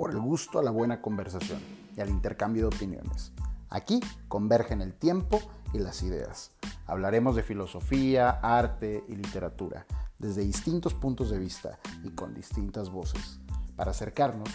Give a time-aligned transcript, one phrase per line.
[0.00, 1.60] por el gusto a la buena conversación
[1.94, 3.32] y al intercambio de opiniones.
[3.68, 5.38] Aquí convergen el tiempo
[5.74, 6.52] y las ideas.
[6.86, 9.84] Hablaremos de filosofía, arte y literatura
[10.18, 13.40] desde distintos puntos de vista y con distintas voces,
[13.76, 14.48] para acercarnos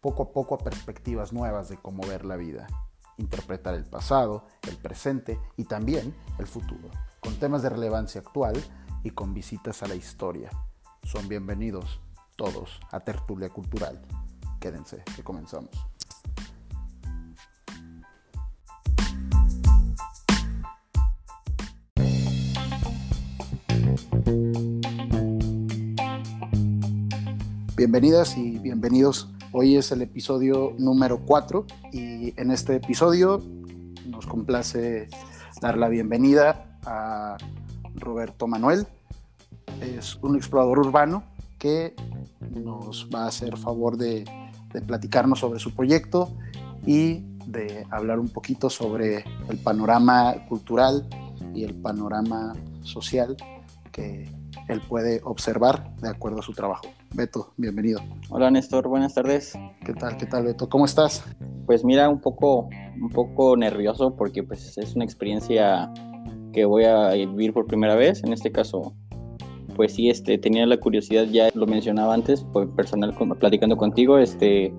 [0.00, 2.66] poco a poco a perspectivas nuevas de cómo ver la vida,
[3.18, 6.88] interpretar el pasado, el presente y también el futuro,
[7.20, 8.54] con temas de relevancia actual
[9.04, 10.48] y con visitas a la historia.
[11.02, 12.00] Son bienvenidos
[12.36, 14.00] todos a Tertulia Cultural.
[14.66, 15.70] Quédense, que comenzamos.
[27.76, 29.28] Bienvenidas y bienvenidos.
[29.52, 33.40] Hoy es el episodio número 4 y en este episodio
[34.04, 35.08] nos complace
[35.60, 37.36] dar la bienvenida a
[37.94, 38.84] Roberto Manuel.
[39.80, 41.22] Es un explorador urbano
[41.56, 41.94] que
[42.50, 44.24] nos va a hacer favor de,
[44.72, 46.36] de platicarnos sobre su proyecto
[46.84, 51.08] y de hablar un poquito sobre el panorama cultural
[51.54, 53.36] y el panorama social
[53.92, 54.30] que
[54.68, 56.88] él puede observar de acuerdo a su trabajo.
[57.14, 58.00] Beto, bienvenido.
[58.28, 59.54] Hola Néstor, buenas tardes.
[59.84, 60.16] ¿Qué tal?
[60.16, 60.68] ¿Qué tal Beto?
[60.68, 61.24] ¿Cómo estás?
[61.64, 62.68] Pues mira, un poco,
[63.00, 65.92] un poco nervioso porque pues es una experiencia
[66.52, 68.22] que voy a vivir por primera vez.
[68.24, 68.94] En este caso,
[69.76, 74.72] pues sí, este, tenía la curiosidad, ya lo mencionaba antes, pues personal platicando contigo, este,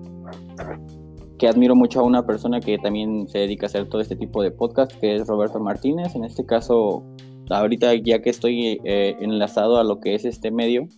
[1.38, 4.42] que admiro mucho a una persona que también se dedica a hacer todo este tipo
[4.42, 6.16] de podcast, que es Roberto Martínez.
[6.16, 7.04] En este caso,
[7.48, 10.88] ahorita ya que estoy eh, enlazado a lo que es este medio,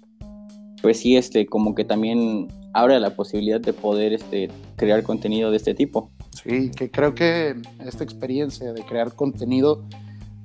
[0.81, 5.59] pues sí, este, como que también abre la posibilidad de poder este, crear contenido de
[5.59, 6.11] este tipo.
[6.43, 9.84] Sí, que creo que esta experiencia de crear contenido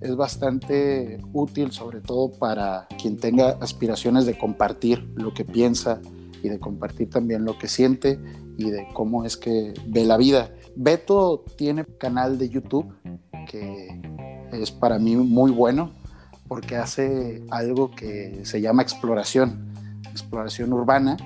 [0.02, 6.02] es bastante útil, sobre todo para quien tenga aspiraciones de compartir lo que piensa
[6.44, 8.20] y de compartir también lo que siente
[8.58, 10.52] y de cómo es que ve la vida.
[10.76, 12.94] Beto tiene canal de YouTube
[13.50, 14.02] que
[14.52, 15.92] es para mí muy bueno
[16.48, 19.74] porque hace algo que se llama exploración
[20.12, 21.18] exploración urbana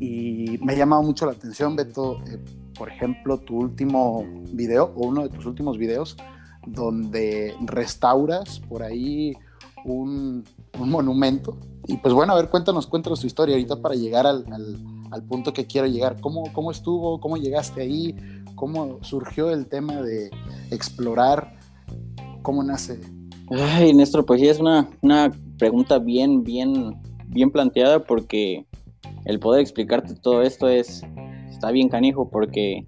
[0.00, 2.38] y me ha llamado mucho la atención, Beto, eh,
[2.76, 6.16] por ejemplo, tu último video o uno de tus últimos videos
[6.66, 9.34] donde restauras por ahí
[9.84, 10.44] un,
[10.78, 11.56] monumento.
[11.86, 14.44] Y pues bueno, a ver, cuéntanos, cuéntanos tu historia ahorita para llegar al,
[15.10, 16.20] al, punto que quiero llegar.
[16.20, 17.20] ¿Cómo, ¿Cómo estuvo?
[17.20, 18.14] ¿Cómo llegaste ahí?
[18.54, 20.30] ¿Cómo surgió el tema de
[20.70, 21.58] explorar?
[22.42, 23.00] ¿Cómo nace?
[23.50, 28.66] Ay, Néstor, pues sí, es una, una pregunta bien, bien bien planteada porque
[29.24, 31.02] el poder explicarte todo esto es
[31.50, 32.86] está bien canijo porque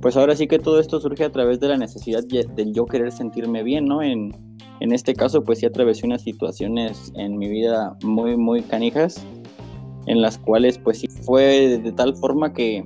[0.00, 3.12] pues ahora sí que todo esto surge a través de la necesidad del yo querer
[3.12, 4.02] sentirme bien, ¿no?
[4.02, 4.32] En,
[4.80, 9.24] en este caso pues sí atravesé unas situaciones en mi vida muy muy canijas
[10.06, 12.84] en las cuales pues sí fue de tal forma que,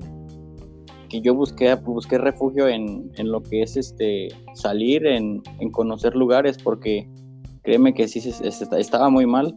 [1.08, 6.16] que yo busqué, busqué refugio en, en, lo que es este salir, en, en conocer
[6.16, 7.08] lugares porque
[7.62, 8.20] créeme que sí
[8.72, 9.56] estaba muy mal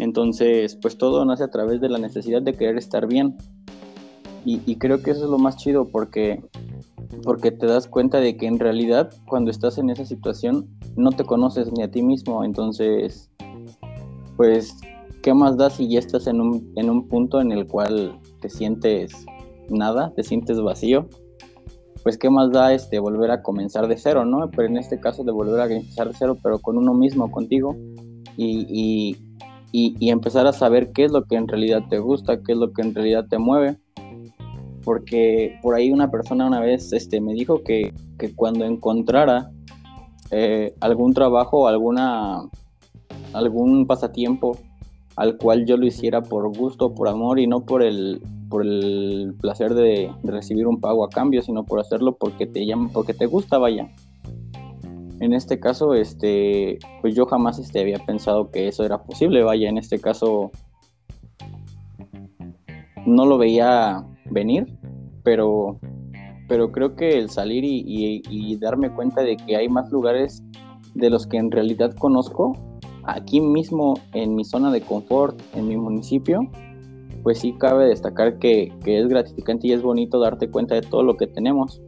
[0.00, 3.36] entonces, pues todo nace a través de la necesidad de querer estar bien.
[4.46, 6.42] Y, creo que eso es lo más chido porque,
[7.22, 11.24] porque te das cuenta de que en realidad cuando estás en esa situación no te
[11.24, 12.44] conoces ni a ti mismo.
[12.44, 13.30] Entonces,
[14.36, 14.76] pues,
[15.22, 18.48] ¿qué más da si ya estás en un, en un punto en el cual te
[18.48, 19.12] sientes
[19.68, 21.08] nada, te sientes vacío?
[22.02, 24.50] Pues qué más da este volver a comenzar de cero, ¿no?
[24.50, 27.76] Pero en este caso de volver a comenzar de cero, pero con uno mismo, contigo.
[28.36, 29.16] y,
[29.72, 32.72] y, empezar a saber qué es lo que en realidad te gusta, qué es lo
[32.72, 33.78] que en realidad te mueve.
[34.84, 39.50] Porque por ahí una persona una vez este, me dijo que, que cuando encontrara
[40.30, 42.48] eh, algún trabajo, alguna,
[43.32, 44.56] algún pasatiempo
[45.16, 49.34] al cual yo lo hiciera por gusto, por amor y no por el, por el
[49.40, 53.12] placer de, de recibir un pago a cambio, sino por hacerlo porque te llama, porque
[53.12, 53.90] te gusta, vaya
[55.20, 59.42] en este caso, este, pues yo jamás este, había pensado que eso era posible.
[59.42, 60.50] Vaya, en este caso
[63.06, 64.78] no lo veía venir,
[65.22, 65.78] pero,
[66.48, 70.42] pero creo que el salir y, darme cuenta de que hay más lugares
[70.94, 72.56] de los que en realidad conozco,
[73.04, 76.40] aquí mismo en mi zona de confort, en mi municipio,
[77.22, 81.02] pues sí cabe destacar que, que es gratificante y es bonito darte cuenta de todo
[81.02, 81.80] lo que tenemos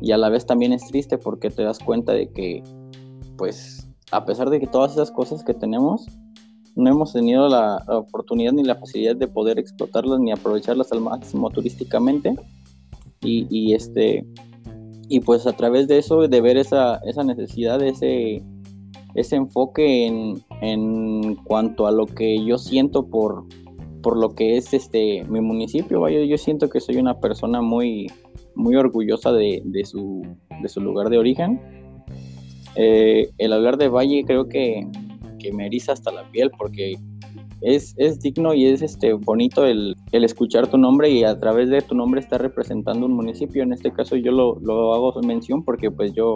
[0.00, 2.62] y a la vez también es triste porque te das cuenta de que,
[3.36, 6.06] pues, a pesar de que todas esas cosas que tenemos,
[6.76, 11.48] no hemos tenido la, oportunidad ni la facilidad de poder explotarlas ni aprovecharlas al máximo
[11.50, 12.34] turísticamente.
[13.24, 14.24] Y, este,
[15.08, 18.42] y pues a través de eso, de ver esa, esa necesidad, ese,
[19.14, 23.44] ese enfoque en, en cuanto a lo que yo siento por,
[24.02, 28.10] por lo que es este mi municipio, vaya, yo siento que soy una persona muy,
[28.54, 30.22] muy orgullosa de, su,
[30.60, 31.60] de su lugar de origen.
[32.76, 34.86] Eh, el hablar de Valle creo que,
[35.38, 36.96] que me eriza hasta la piel porque
[37.64, 41.70] es, es digno y es este bonito el, el, escuchar tu nombre y a través
[41.70, 43.62] de tu nombre estar representando un municipio.
[43.62, 46.34] En este caso yo lo, lo hago mención porque pues yo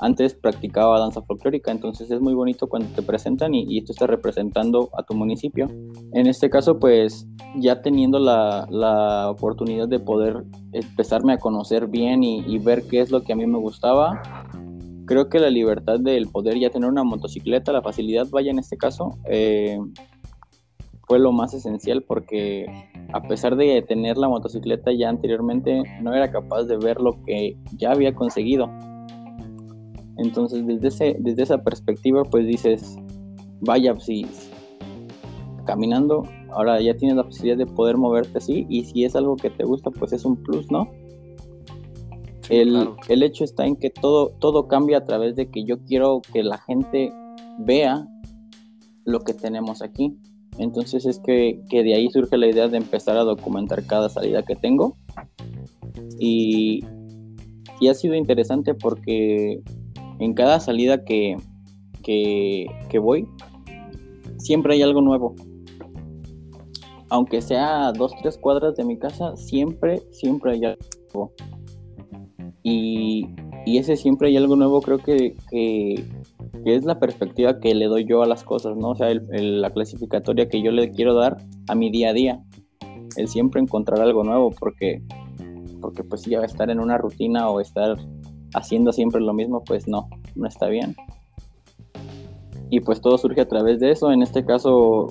[0.00, 4.10] antes practicaba danza folclórica, entonces es muy bonito cuando te presentan y, y tú estás
[4.10, 5.68] representando a tu municipio.
[6.12, 7.26] En este caso, pues
[7.56, 13.10] ya teniendo la, la oportunidad de poder empezarme a conocer bien y, ver qué es
[13.10, 14.20] lo que a mí me gustaba,
[15.06, 18.76] creo que la libertad del poder ya tener una motocicleta, la facilidad, vaya en este
[18.76, 19.78] caso, eh,
[21.06, 22.66] fue lo más esencial porque
[23.12, 27.56] a pesar de tener la motocicleta ya anteriormente, no era capaz de ver lo que
[27.76, 28.68] ya había conseguido.
[30.18, 32.96] Entonces, desde, ese, desde esa perspectiva, pues dices,
[33.60, 34.26] vaya, si
[35.64, 39.50] caminando, ahora ya tienes la posibilidad de poder moverte así y si es algo que
[39.50, 40.88] te gusta, pues es un plus, ¿no?
[42.48, 46.22] el, el, hecho está en que todo, todo cambia a través de que yo quiero
[46.32, 47.12] que la gente
[47.58, 48.06] vea
[49.04, 50.16] lo que tenemos aquí.
[50.58, 54.42] Entonces es que, que, de ahí surge la idea de empezar a documentar cada salida
[54.42, 54.96] que tengo.
[56.18, 56.84] Y,
[57.80, 59.60] y ha sido interesante porque
[60.18, 61.36] en cada salida que,
[62.02, 63.26] que, voy,
[64.38, 65.34] siempre hay algo nuevo.
[67.08, 70.80] Aunque sea dos, tres cuadras de mi casa, siempre, siempre hay algo
[71.12, 71.32] nuevo.
[72.62, 73.28] Y,
[73.64, 76.04] y ese siempre hay algo nuevo, creo que, que,
[76.74, 78.90] es la perspectiva que le doy yo a las cosas, ¿no?
[78.90, 81.36] O sea, la clasificatoria que yo le quiero dar
[81.68, 82.42] a mi día a día.
[83.16, 85.02] El siempre encontrar algo nuevo, porque,
[85.80, 87.96] porque pues ya estar en una rutina o estar
[88.54, 90.96] haciendo siempre lo mismo, pues no, no está bien.
[92.70, 94.10] Y pues todo surge a través de eso.
[94.10, 95.06] En este caso,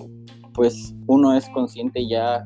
[0.53, 2.45] pues uno es consciente ya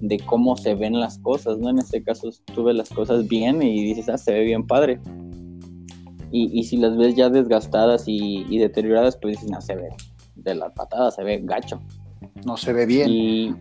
[0.00, 1.70] de cómo se ven las cosas, ¿no?
[1.70, 5.00] En este caso tuve las cosas bien y dices, ah, se ve bien padre.
[6.36, 9.88] Y, si las ves ya desgastadas y, deterioradas, pues dices, no, se ve
[10.34, 11.80] de la patada, se ve gacho.
[12.44, 13.08] No se ve bien.
[13.08, 13.54] Y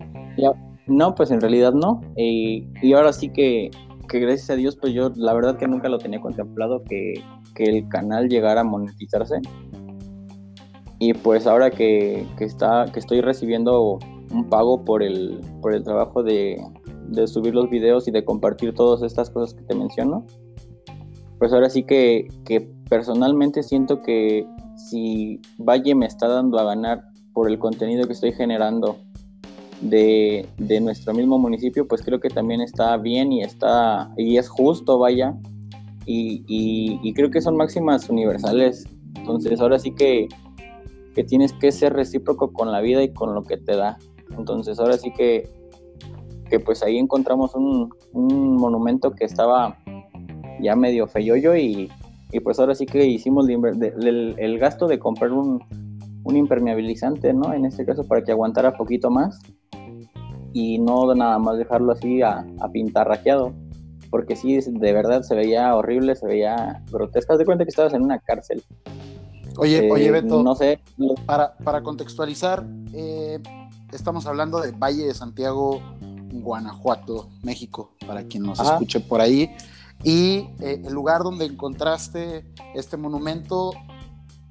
[0.87, 2.01] no, pues en realidad no.
[2.15, 3.69] y ahora sí que,
[4.09, 7.13] que gracias a Dios, pues yo la verdad que nunca lo tenía contemplado que,
[7.55, 9.35] que el canal llegara a monetizarse.
[10.99, 13.99] Y pues ahora que, que, está, que estoy recibiendo
[14.31, 16.59] un pago por el, por el trabajo de,
[17.09, 20.25] de subir los videos y de compartir todas estas cosas que te menciono,
[21.43, 24.47] pues ahora sí que, que personalmente siento que
[24.77, 27.03] si Valle me está dando a ganar
[27.33, 28.95] por el contenido que estoy generando
[29.81, 34.47] de, de, nuestro mismo municipio, pues creo que también está bien y está y es
[34.47, 35.35] justo, vaya.
[36.05, 38.85] Y, y, creo que son máximas universales.
[39.17, 40.29] Entonces ahora sí que,
[41.13, 43.97] que, tienes que ser recíproco con la vida y con lo que te da.
[44.37, 45.49] Entonces ahora sí que,
[46.49, 49.82] que pues ahí encontramos un, un monumento que estaba
[50.61, 51.89] ya medio feyoyo y,
[52.31, 55.61] y pues ahora sí que hicimos el, el gasto de comprar un,
[56.23, 57.53] un impermeabilizante, ¿no?
[57.53, 59.39] En este caso para que aguantara poquito más
[60.53, 63.53] y no nada más dejarlo así a, a pintarrajeado,
[64.09, 67.33] porque sí, de verdad se veía horrible, se veía grotesco.
[67.33, 68.63] Haz de cuenta que estabas en una cárcel.
[69.57, 70.79] Oye, oye, eh, Beto, no sé.
[71.25, 73.39] Para, para contextualizar, eh,
[73.91, 75.81] estamos hablando de Valle de Santiago,
[76.31, 79.49] Guanajuato, México, para quien nos escuche por ahí.
[80.03, 82.45] Y eh, el lugar donde encontraste
[82.75, 83.71] este monumento,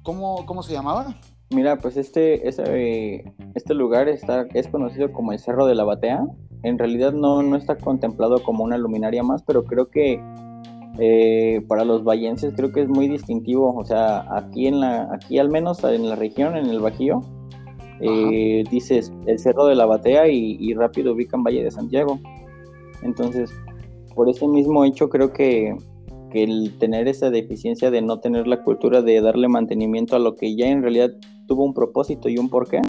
[0.01, 1.15] ¿cómo, cómo se llamaba?
[1.51, 6.25] Mira, pues este, este lugar está, es conocido como el Cerro de la Batea.
[6.63, 10.19] En realidad no, no está contemplado como una luminaria más, pero creo que
[10.97, 13.75] eh, para los vallenses creo que es muy distintivo.
[13.75, 17.21] O sea, aquí en la, aquí al menos en la región, en el Bajío,
[17.99, 22.19] eh, dices el Cerro de la Batea y, y rápido ubican Valle de Santiago.
[23.03, 23.51] Entonces,
[24.15, 25.75] por ese mismo hecho creo que
[26.33, 30.35] que el tener esa deficiencia de no tener la cultura de darle mantenimiento a lo
[30.35, 31.11] que ya en realidad
[31.47, 32.81] tuvo un propósito y un porqué,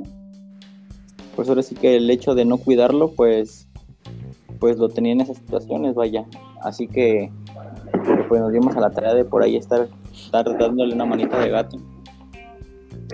[1.37, 3.69] pues ahora sí que el hecho de no cuidarlo, pues,
[4.59, 6.25] pues lo tenía en esas situaciones, vaya.
[6.63, 7.31] Así que
[8.29, 11.51] pues nos dimos a la tarea de por ahí estar, estar dándole una manita de
[11.51, 11.77] gato.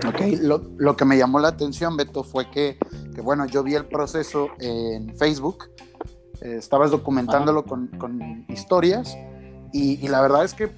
[0.07, 2.77] Ok, lo, lo, que me llamó la atención, Beto, fue que,
[3.13, 5.65] que bueno, yo vi el proceso en Facebook,
[6.41, 9.17] eh, estabas documentándolo con, historias
[9.73, 10.69] y, la verdad es que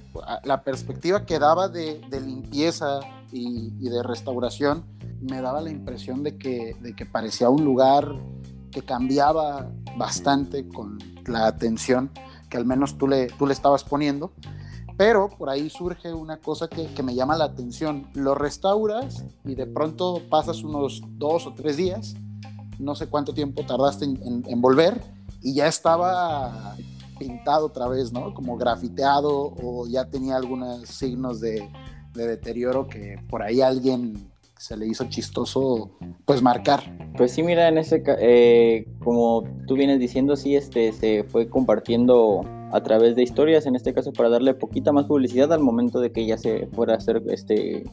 [0.44, 3.00] la perspectiva que daba de, limpieza
[3.32, 4.84] y, de restauración
[5.20, 6.76] me daba la impresión de que,
[7.10, 8.14] parecía un lugar
[8.70, 12.10] que cambiaba bastante con la atención
[12.48, 14.32] que al menos tú le, estabas poniendo.
[14.96, 18.06] Pero por ahí surge una cosa que, me llama la atención.
[18.14, 22.14] Lo restauras y de pronto pasas unos dos o tres días
[22.78, 25.00] no sé cuánto tiempo tardaste en, volver
[25.44, 26.74] y ya estaba
[27.18, 28.32] pintado otra vez, ¿no?
[28.32, 31.68] Como grafiteado o ya tenía algunos signos de,
[32.14, 35.90] deterioro que por ahí alguien se le hizo chistoso
[36.24, 36.82] pues marcar.
[37.16, 42.40] Pues sí, mira, en ese eh, como tú vienes diciendo, sí, este se fue compartiendo
[42.72, 46.10] a través de historias, en este caso para darle poquita más publicidad al momento de
[46.10, 47.84] que ya se fuera a hacer este,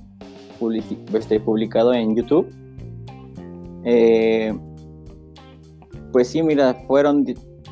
[1.13, 2.50] este publicado en YouTube.
[3.84, 4.53] Eh,
[6.12, 7.25] pues sí, mira, fueron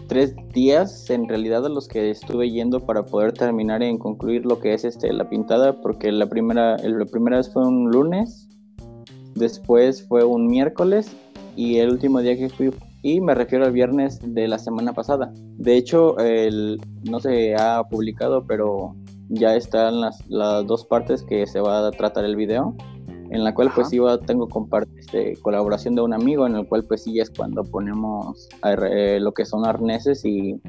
[0.08, 4.60] tres días en realidad a los que estuve yendo para poder terminar en concluir lo
[4.60, 8.50] que es este la pintada, porque la primera, la primera vez fue un lunes,
[9.36, 11.16] después fue un miércoles
[11.56, 15.32] y el último día que fui y me refiero al viernes de la semana pasada.
[15.58, 16.16] De hecho,
[17.10, 18.96] no se ha publicado, pero
[19.30, 22.76] ya están las, las dos partes que se va a tratar el video
[23.32, 24.48] en la cual pues iba, tengo
[24.98, 29.34] este, colaboración de un amigo, en el cual pues sí es cuando ponemos eh, lo
[29.34, 30.60] que son arneses y,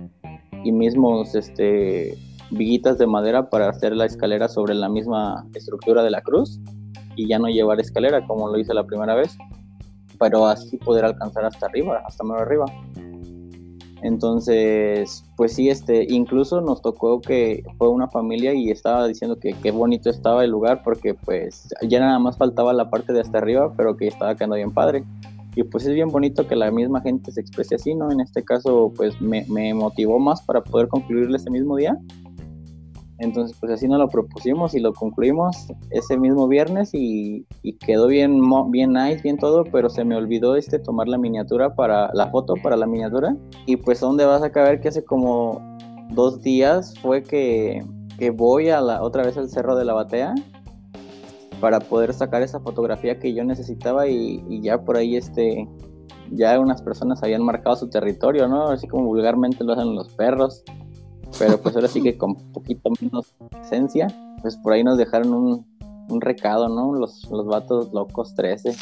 [0.65, 2.17] y mismos este,
[2.51, 6.61] viguitas de madera para hacer la escalera sobre la misma estructura de la cruz
[7.17, 9.37] y ya no llevar escalera como lo hice la primera vez,
[10.19, 12.67] pero así poder alcanzar hasta arriba, hasta más arriba.
[14.03, 19.53] Entonces, pues sí, este, incluso nos tocó que fue una familia y estaba diciendo que
[19.63, 23.39] qué bonito estaba el lugar porque pues ya nada más faltaba la parte de hasta
[23.39, 25.05] arriba, pero que estaba quedando bien padre.
[25.57, 28.11] Y pues es bien bonito que la misma gente se exprese así, ¿no?
[28.11, 31.99] En este caso, pues me, motivó más para poder concluirle ese mismo día
[33.21, 37.47] entonces, pues así nos lo propusimos y lo concluimos ese mismo viernes y,
[37.81, 42.11] quedó bien, bien nice, bien todo, pero se me olvidó este tomar la miniatura para
[42.15, 43.37] la foto, para la miniatura.
[43.67, 45.61] Y pues, ¿dónde vas a caber que hace como
[46.13, 47.85] dos días fue que,
[48.35, 50.35] voy a la, otra vez al Cerro de la Batea
[51.61, 55.69] para poder sacar esa fotografía que yo necesitaba y, y ya por ahí este
[56.33, 58.69] ya unas personas habían marcado su territorio, ¿no?
[58.69, 60.65] Así como vulgarmente lo hacen los perros
[61.39, 64.09] pero pues ahora sí que con poquito menos esencia,
[64.43, 65.67] pues por ahí nos dejaron un,
[66.09, 66.95] un recado, ¿no?
[66.95, 68.75] Los, los vatos locos 13.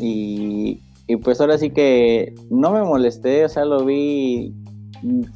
[0.00, 4.54] Y, y pues ahora sí que no me molesté, o sea, lo vi,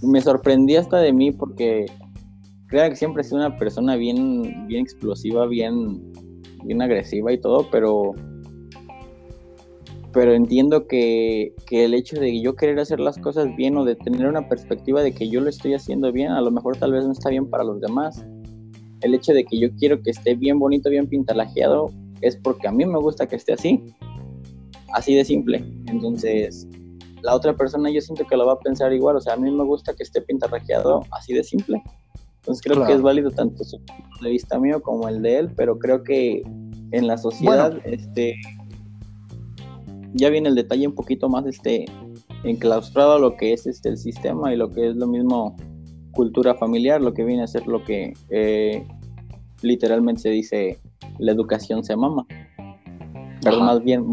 [0.03, 1.87] me sorprendí hasta de mí porque
[2.67, 6.13] creo que siempre he sido una persona bien, bien explosiva, bien,
[6.65, 8.15] bien agresiva y todo, pero
[10.17, 14.27] pero entiendo que, el hecho de yo querer hacer las cosas bien o de tener
[14.27, 17.13] una perspectiva de que yo lo estoy haciendo bien, a lo mejor tal vez no
[17.13, 18.25] está bien para los demás.
[19.03, 21.91] El hecho de que yo quiero que esté bien bonito, bien pintalajeado,
[22.23, 23.95] es porque a mí me gusta que esté así.
[24.95, 25.63] Así de simple.
[25.87, 26.67] Entonces,
[27.21, 29.17] la otra persona yo siento que lo va a pensar igual.
[29.17, 31.83] O sea, a mí me gusta que esté pintalajeado así de simple.
[32.37, 35.51] Entonces creo que es válido tanto su punto de vista mío como el de él,
[35.55, 36.43] pero creo que
[36.93, 38.35] en la sociedad, este
[40.17, 41.85] ya viene el detalle un poquito más este
[42.45, 45.57] enclaustrado a lo que es este el sistema y lo que es lo mismo
[46.13, 48.87] cultura familiar, lo que viene a ser lo que eh,
[49.63, 50.79] literalmente se dice
[51.19, 52.27] la educación se mama,
[53.43, 54.07] pero más bien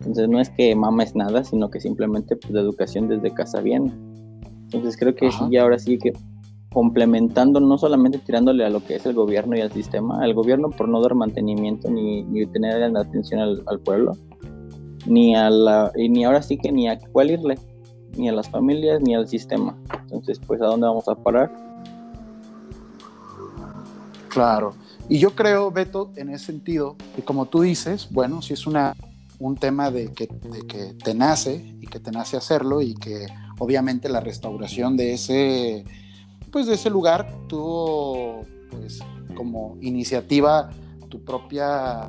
[0.00, 3.60] Entonces no es que mama es nada, sino que simplemente pues, la educación desde casa
[3.60, 3.92] viene.
[4.64, 6.12] Entonces creo que sí, ahora sí que
[6.72, 10.70] complementando, no solamente tirándole a lo que es el gobierno y al sistema, al gobierno
[10.70, 14.16] por no dar mantenimiento ni, ni tener la atención al pueblo,
[15.06, 17.58] ni a la, y ni ahora sí que ni a cuál irle,
[18.16, 19.76] ni a las familias, ni al sistema.
[20.02, 21.50] Entonces, pues, ¿a dónde vamos a parar?
[24.28, 24.74] Claro.
[25.08, 28.94] Y yo creo, Beto, en ese sentido, que como tú dices, bueno, si es una,
[29.38, 33.26] un tema de que, de que te nace y que te nace hacerlo y que
[33.58, 35.84] obviamente la restauración de ese,
[36.50, 39.00] pues de ese lugar tuvo, pues,
[39.34, 40.70] como iniciativa
[41.08, 42.08] tu propia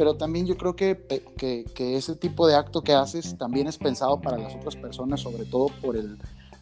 [0.00, 0.96] pero también yo creo que,
[1.36, 5.44] que, ese tipo de acto que haces también es pensado para las otras personas, sobre
[5.44, 6.16] todo por, el,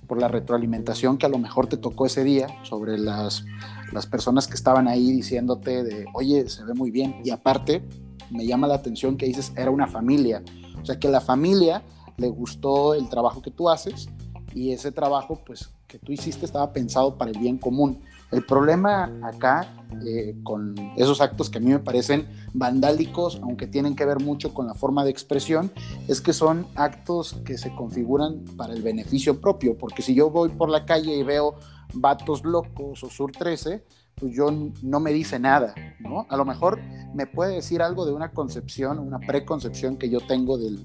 [0.08, 3.44] por la retroalimentación que a lo mejor te tocó ese día, sobre las,
[3.92, 7.20] las personas que estaban ahí diciéndote de, oye, se ve muy bien.
[7.24, 7.84] Y aparte,
[8.28, 10.42] me llama la atención que dices, era una familia.
[10.82, 11.84] O sea, que la familia
[12.16, 14.08] le gustó el trabajo que tú haces
[14.52, 18.00] y ese trabajo, pues, que tú hiciste estaba pensado para el bien común.
[18.30, 23.96] El problema acá eh, con esos actos que a mí me parecen vandálicos, aunque tienen
[23.96, 25.72] que ver mucho con la forma de expresión,
[26.08, 30.50] es que son actos que se configuran para el beneficio propio, porque si yo voy
[30.50, 31.54] por la calle y veo
[31.94, 33.82] vatos locos o sur 13,
[34.14, 34.50] pues yo
[34.82, 36.26] no me dice nada, ¿no?
[36.28, 36.80] A lo mejor
[37.14, 40.84] me puede decir algo de una concepción, una preconcepción que yo tengo del,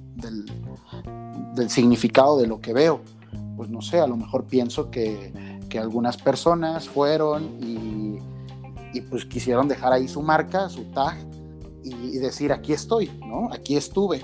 [1.55, 3.01] del significado de lo que veo.
[3.57, 5.31] Pues no sé, a lo mejor pienso que
[5.73, 8.19] que algunas personas fueron y,
[8.95, 11.17] y, pues quisieron dejar ahí su marca, su tag,
[11.83, 13.51] y, decir, aquí estoy, ¿no?
[13.51, 14.21] Aquí estuve.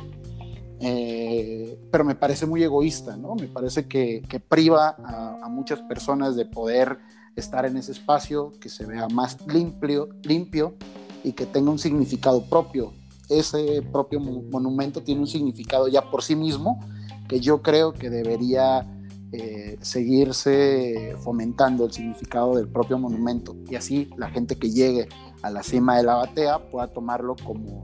[0.80, 3.34] Eh, pero me parece muy egoísta, ¿no?
[3.34, 7.00] Me parece que, priva a, muchas personas de poder
[7.36, 10.76] estar en ese espacio, que se vea más limpio, limpio
[11.24, 12.94] y que tenga un significado propio.
[13.28, 16.80] Ese propio monumento tiene un significado ya por sí mismo
[17.28, 18.86] que yo creo que debería
[19.32, 25.08] eh, seguirse fomentando el significado del propio monumento y así la gente que llegue
[25.44, 27.84] a la cima de la batea pueda tomarlo como,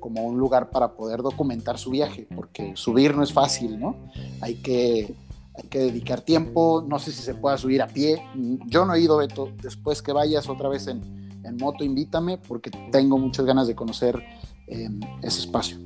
[0.00, 3.96] como un lugar para poder documentar su viaje, porque subir no es fácil, ¿no?
[4.42, 5.14] Hay que,
[5.54, 8.22] hay que dedicar tiempo, no sé si se pueda subir a pie,
[8.66, 11.00] yo no he ido, Beto, después que vayas otra vez en,
[11.44, 14.22] en moto, invítame, porque tengo muchas ganas de conocer
[14.66, 15.78] em, ese espacio.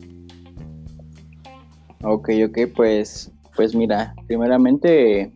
[2.03, 5.33] Ok, ok, pues pues mira, primeramente,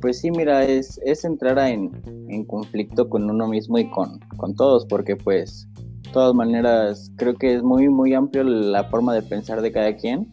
[0.00, 1.90] pues sí, mira, es, es entrar en,
[2.46, 5.68] conflicto con uno mismo y con, con todos, porque pues,
[6.02, 9.96] de todas maneras, creo que es muy, muy amplio la forma de pensar de cada
[9.96, 10.28] quien.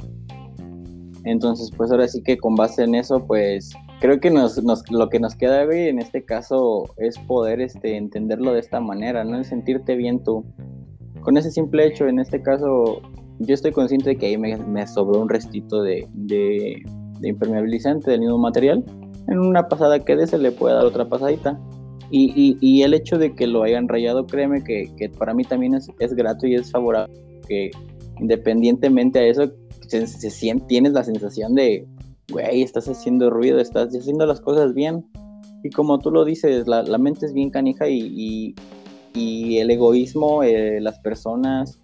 [1.24, 5.20] Entonces, pues ahora sí que con base en eso, pues creo que nos, lo que
[5.20, 9.40] nos queda hoy en este caso es poder este, entenderlo de esta manera, ¿no?
[9.40, 10.44] Es sentirte bien tú.
[11.22, 13.00] Con ese simple hecho, en este caso,
[13.46, 16.08] yo estoy consciente de que ahí me, sobró un restito de,
[17.22, 18.84] impermeabilizante del mismo material.
[19.28, 21.60] En una pasada que de se le puede dar otra pasadita.
[22.10, 26.48] Y, el hecho de que lo hayan rayado, créeme que, para mí también es, grato
[26.48, 27.14] y es favorable.
[27.48, 27.72] Que
[28.20, 29.52] independientemente a eso,
[29.88, 31.88] se, siente, tienes la sensación de,
[32.32, 35.06] güey, estás haciendo ruido, estás haciendo las cosas bien.
[35.64, 38.56] Y como tú lo dices, la, mente es bien canija y, y
[39.14, 41.80] el egoísmo, eh, las personas,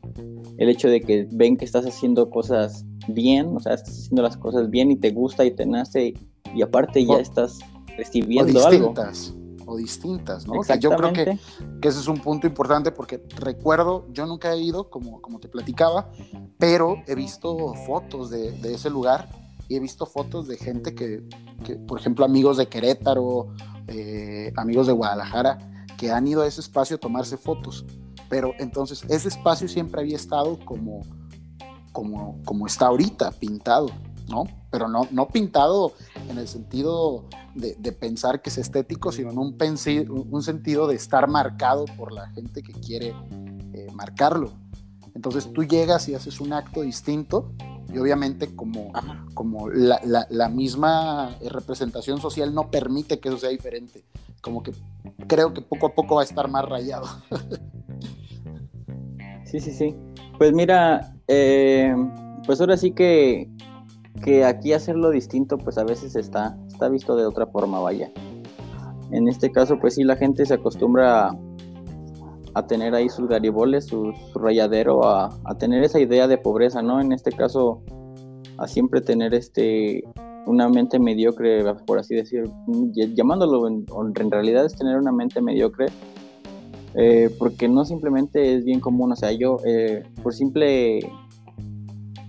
[0.57, 4.37] el hecho de que ven que estás haciendo cosas bien, o sea, estás haciendo las
[4.37, 6.13] cosas bien y te gusta y te nace
[6.55, 7.59] y, aparte ya estás
[7.97, 10.61] recibiendo o distintas, O distintas, ¿no?
[10.79, 11.37] yo creo que,
[11.81, 15.49] que, ese es un punto importante porque recuerdo, yo nunca he ido, como, como te
[15.49, 16.09] platicaba,
[16.57, 19.27] pero he visto fotos de, de ese lugar
[19.67, 21.21] y he visto fotos de gente que,
[21.65, 23.49] que por ejemplo, amigos de Querétaro,
[23.87, 27.85] eh, amigos de Guadalajara, que han ido a ese espacio a tomarse fotos.
[28.29, 31.01] Pero entonces ese espacio siempre había estado como,
[31.91, 33.89] como, como está ahorita, pintado,
[34.27, 34.45] ¿no?
[34.69, 35.93] Pero no, no pintado
[36.29, 39.57] en el sentido de, pensar que es estético, sino en un,
[40.29, 43.15] un sentido de estar marcado por la gente que quiere
[43.73, 44.51] eh, marcarlo.
[45.15, 47.51] Entonces tú llegas y haces un acto distinto
[47.91, 48.91] y obviamente como,
[49.33, 54.03] como la, la, misma representación social no permite que eso sea diferente,
[54.41, 54.71] como que
[55.27, 57.05] creo que poco a poco va a estar más rayado.
[59.45, 59.95] Sí, sí, sí.
[60.37, 61.95] Pues mira, eh,
[62.45, 63.49] pues ahora sí que,
[64.21, 68.11] que aquí hacerlo distinto, pues a veces está, está visto de otra forma, vaya.
[69.11, 71.33] En este caso, pues sí, la gente se acostumbra
[72.53, 76.99] a, tener ahí sus gariboles, su, rayadero, a, tener esa idea de pobreza, ¿no?
[76.99, 77.81] En este caso,
[78.57, 80.03] a siempre tener este
[80.47, 82.49] una mente mediocre, por así decir,
[83.13, 85.87] llamándolo en, realidad es tener una mente mediocre,
[86.95, 90.99] eh, porque no simplemente es bien común, o sea, yo, eh, por simple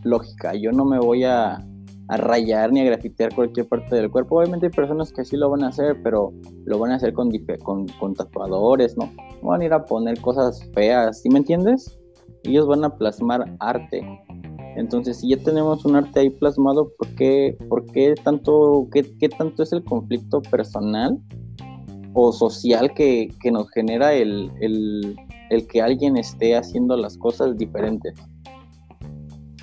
[0.04, 1.64] lógica, yo no me voy a,
[2.10, 4.38] rayar ni a grafitear cualquier parte del cuerpo.
[4.38, 6.32] Obviamente hay personas que sí lo van a hacer, pero
[6.64, 7.30] lo van a hacer con,
[7.62, 8.96] con, con tatuadores.
[8.96, 11.98] No van a ir a poner cosas feas, ¿sí me entiendes?
[12.44, 14.02] Ellos van a plasmar arte.
[14.76, 19.62] Entonces, si ya tenemos un arte ahí plasmado, ¿por qué, por qué tanto, qué, tanto
[19.62, 21.18] es el conflicto personal
[22.14, 25.16] o social que, que nos genera el, el,
[25.50, 28.14] el, que alguien esté haciendo las cosas diferentes?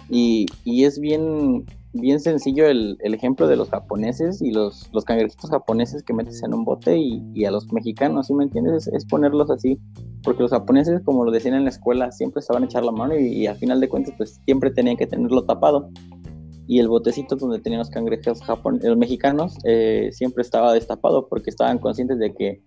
[0.09, 1.65] Y, y es bien,
[1.95, 6.43] bien sencillo el, el, ejemplo de los japoneses y los, los cangrejitos japoneses que metes
[6.43, 8.87] en un bote y, y a los mexicanos, ¿sí me entiendes?
[8.87, 9.79] Es, ponerlos así,
[10.23, 13.17] porque los japoneses, como lo decían en la escuela, siempre estaban a echar la mano
[13.17, 15.89] y, al final de cuentas, pues siempre tenían que tenerlo tapado.
[16.67, 21.51] Y el botecito donde tenían los cangrejos japoneses, los mexicanos eh, siempre estaba destapado porque
[21.51, 22.63] estaban conscientes de que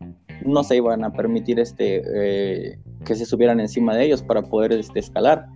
[0.46, 4.72] no se iban a permitir este, eh, que se subieran encima de ellos para poder
[4.72, 5.46] este, escalar.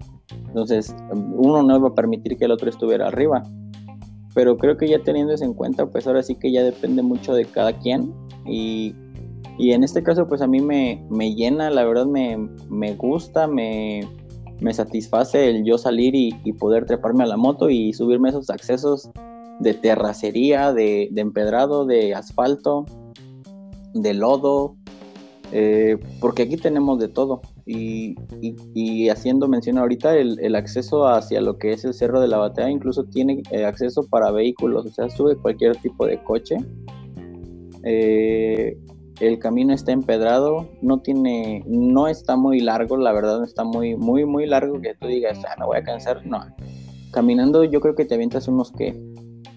[0.48, 3.44] Entonces, uno no iba a permitir que el otro estuviera arriba
[4.34, 7.34] pero creo que ya teniendo eso en cuenta, pues ahora sí que ya depende mucho
[7.34, 8.12] de cada quien
[8.46, 8.94] y,
[9.58, 12.36] y en este caso pues a mí me, me llena, la verdad me,
[12.68, 14.08] me gusta, me,
[14.60, 18.50] me, satisface el yo salir y, y, poder treparme a la moto y subirme esos
[18.50, 19.10] accesos
[19.60, 22.86] de terracería, de, de empedrado, de asfalto,
[23.94, 24.76] de lodo,
[25.52, 27.42] eh, porque aquí tenemos de todo.
[27.64, 32.70] Y, haciendo mención ahorita, el, acceso hacia lo que es el Cerro de la Batea
[32.70, 36.56] incluso tiene eh, acceso para vehículos, o sea, sube cualquier tipo de coche.
[37.84, 38.76] Eh,
[39.20, 43.96] el camino está empedrado, no tiene, no está muy largo, la verdad no está muy,
[43.96, 46.40] muy, muy largo que tú digas, ah, me voy a cansar, no.
[47.12, 48.98] Caminando yo creo que te avientas unos que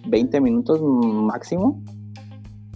[0.07, 1.81] 20 minutos máximo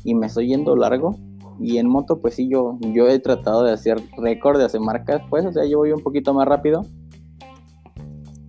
[0.03, 1.15] y me estoy yendo largo.
[1.59, 5.21] Y en moto, pues sí, yo, yo he tratado de hacer récord, de hacer marcas,
[5.29, 6.85] pues, o sea, yo voy un poquito más rápido.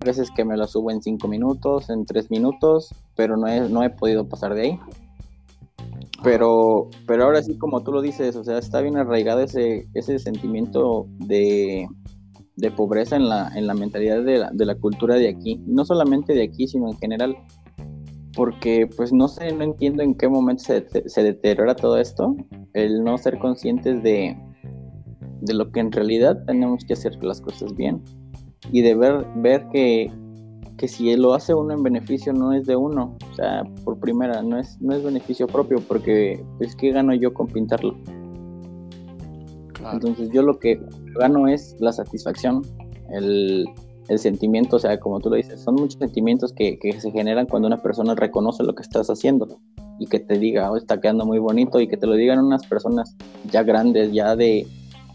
[0.01, 3.69] A veces que me lo subo en 5 minutos, en 3 minutos, pero no he,
[3.69, 4.79] no he podido pasar de ahí.
[6.23, 10.19] Pero, pero ahora sí, como tú lo dices, o sea, está bien arraigado ese, ese
[10.19, 11.87] sentimiento de,
[12.55, 15.61] de pobreza en la, en la mentalidad de la, de la cultura de aquí.
[15.65, 17.35] No solamente de aquí, sino en general
[18.41, 22.35] porque pues no sé, no entiendo en qué momento se, se, deteriora todo esto,
[22.73, 24.35] el no ser conscientes de,
[25.41, 28.01] de lo que en realidad tenemos que hacer las cosas bien
[28.71, 30.11] y de ver, ver que,
[30.75, 34.41] que si lo hace uno en beneficio no es de uno, o sea, por primera,
[34.41, 37.95] no es, no es beneficio propio porque pues ¿qué gano yo con pintarlo?
[39.93, 40.81] Entonces yo lo que
[41.19, 42.63] gano es la satisfacción,
[43.11, 43.67] el,
[44.07, 47.67] el sentimiento, o sea, como tú lo dices, son muchos sentimientos que, se generan cuando
[47.67, 49.59] una persona reconoce lo que estás haciendo
[49.99, 52.65] y que te diga, oh, está quedando muy bonito y que te lo digan unas
[52.65, 53.15] personas
[53.51, 54.67] ya grandes, ya de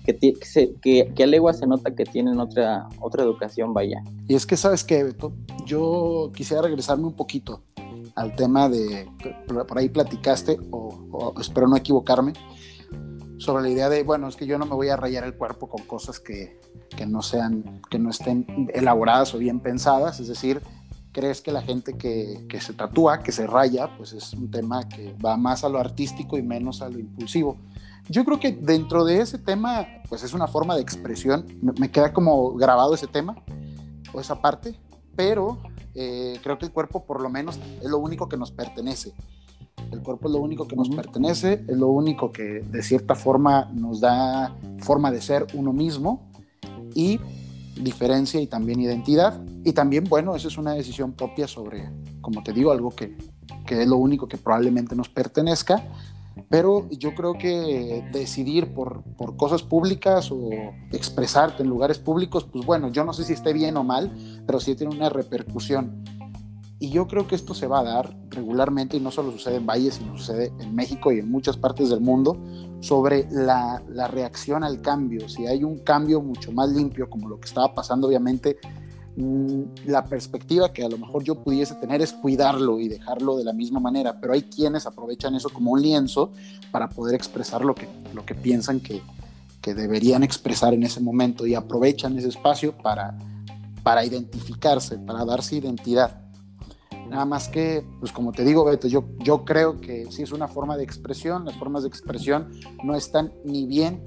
[0.04, 0.34] que,
[0.80, 4.02] que, que, a legua se nota que tienen otra, otra educación, vaya.
[4.28, 5.32] Y es que, ¿sabes qué, Beto?
[5.66, 7.62] Yo quisiera regresarme un poquito
[8.14, 9.08] al tema de,
[9.48, 12.32] por ahí platicaste, o espero no equivocarme,
[13.38, 15.68] sobre la idea de, bueno, es que yo no me voy a rayar el cuerpo
[15.68, 16.60] con cosas que,
[16.96, 20.62] que no sean, que no estén elaboradas o bien pensadas, es decir,
[21.12, 24.88] crees que la gente que, que, se tatúa, que se raya, pues es un tema
[24.88, 27.56] que va más a lo artístico y menos a lo impulsivo.
[28.08, 32.12] Yo creo que dentro de ese tema, pues es una forma de expresión, me, queda
[32.12, 33.36] como grabado ese tema
[34.12, 34.78] o esa parte,
[35.16, 35.58] pero
[35.94, 39.12] eh, creo que el cuerpo por lo menos es lo único que nos pertenece.
[39.90, 43.70] El cuerpo es lo único que nos pertenece, es lo único que de cierta forma
[43.72, 46.30] nos da forma de ser uno mismo
[46.94, 47.20] y
[47.80, 49.40] diferencia y también identidad.
[49.64, 53.16] Y también, bueno, eso es una decisión propia sobre, como te digo, algo que,
[53.66, 55.82] que es lo único que probablemente nos pertenezca.
[56.50, 60.50] Pero yo creo que decidir por, por, cosas públicas o
[60.92, 64.12] expresarte en lugares públicos, pues bueno, yo no sé si esté bien o mal,
[64.46, 66.04] pero sí tiene una repercusión.
[66.78, 69.66] Y yo creo que esto se va a dar regularmente, y no solo sucede en
[69.66, 72.36] Valle, sino sucede en México y en muchas partes del mundo,
[72.80, 75.26] sobre la, la, reacción al cambio.
[75.28, 78.58] Si hay un cambio mucho más limpio, como lo que estaba pasando, obviamente,
[79.16, 83.44] mm, la perspectiva que a lo mejor yo pudiese tener es cuidarlo y dejarlo de
[83.44, 86.32] la misma manera, pero hay quienes aprovechan eso como un lienzo
[86.70, 89.00] para poder expresar lo que, lo que piensan que,
[89.62, 93.16] que deberían expresar en ese momento y aprovechan ese espacio para,
[93.82, 96.25] para identificarse, para darse identidad.
[97.08, 100.48] Nada más que, pues como te digo, Beto, yo, yo creo que sí es una
[100.48, 102.50] forma de expresión, las formas de expresión
[102.84, 104.02] no están ni bien,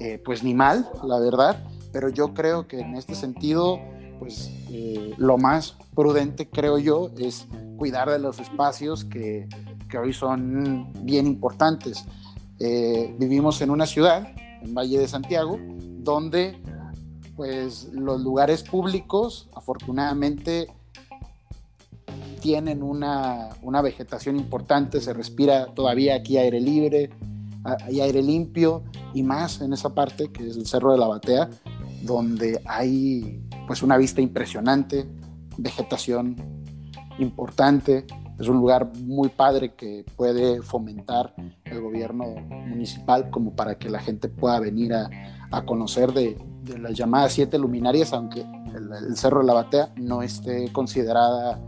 [0.00, 3.78] eh, pues ni mal, la verdad, pero yo creo que en este sentido,
[4.18, 7.46] pues eh, lo más prudente, creo yo, es
[7.78, 9.48] cuidar de los espacios que,
[9.88, 12.04] que hoy son bien importantes.
[12.58, 14.26] Eh, vivimos en una ciudad,
[14.62, 15.58] en Valle de Santiago,
[15.98, 16.60] donde
[17.36, 20.68] pues los lugares públicos, afortunadamente,
[22.42, 23.50] tienen una,
[23.82, 27.10] vegetación importante, se respira todavía aquí aire libre,
[27.64, 28.82] hay aire limpio
[29.14, 31.48] y más en esa parte que es el Cerro de la Batea,
[32.02, 35.08] donde hay pues una vista impresionante,
[35.56, 36.34] vegetación
[37.20, 38.06] importante,
[38.40, 41.32] es un lugar muy padre que puede fomentar
[41.64, 42.24] el gobierno
[42.66, 45.08] municipal como para que la gente pueda venir a,
[45.64, 46.38] conocer de,
[46.80, 51.60] las llamadas siete luminarias, aunque el, el Cerro de la Batea no esté considerada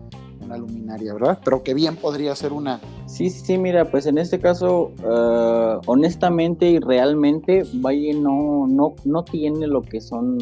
[0.45, 1.39] una luminaria, ¿verdad?
[1.45, 2.81] Pero que bien podría ser una.
[3.07, 9.25] Sí, sí, mira, pues en este caso, uh, honestamente y realmente, Valle no, no, no
[9.25, 10.39] tiene lo que son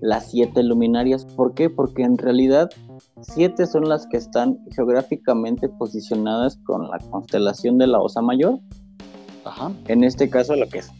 [0.00, 1.24] las siete luminarias.
[1.24, 1.70] ¿Por qué?
[1.70, 2.70] Porque en realidad
[3.20, 8.58] siete son las que están geográficamente posicionadas con la constelación de la Osa Mayor.
[9.44, 9.72] Ajá.
[9.88, 10.90] En este caso, lo que es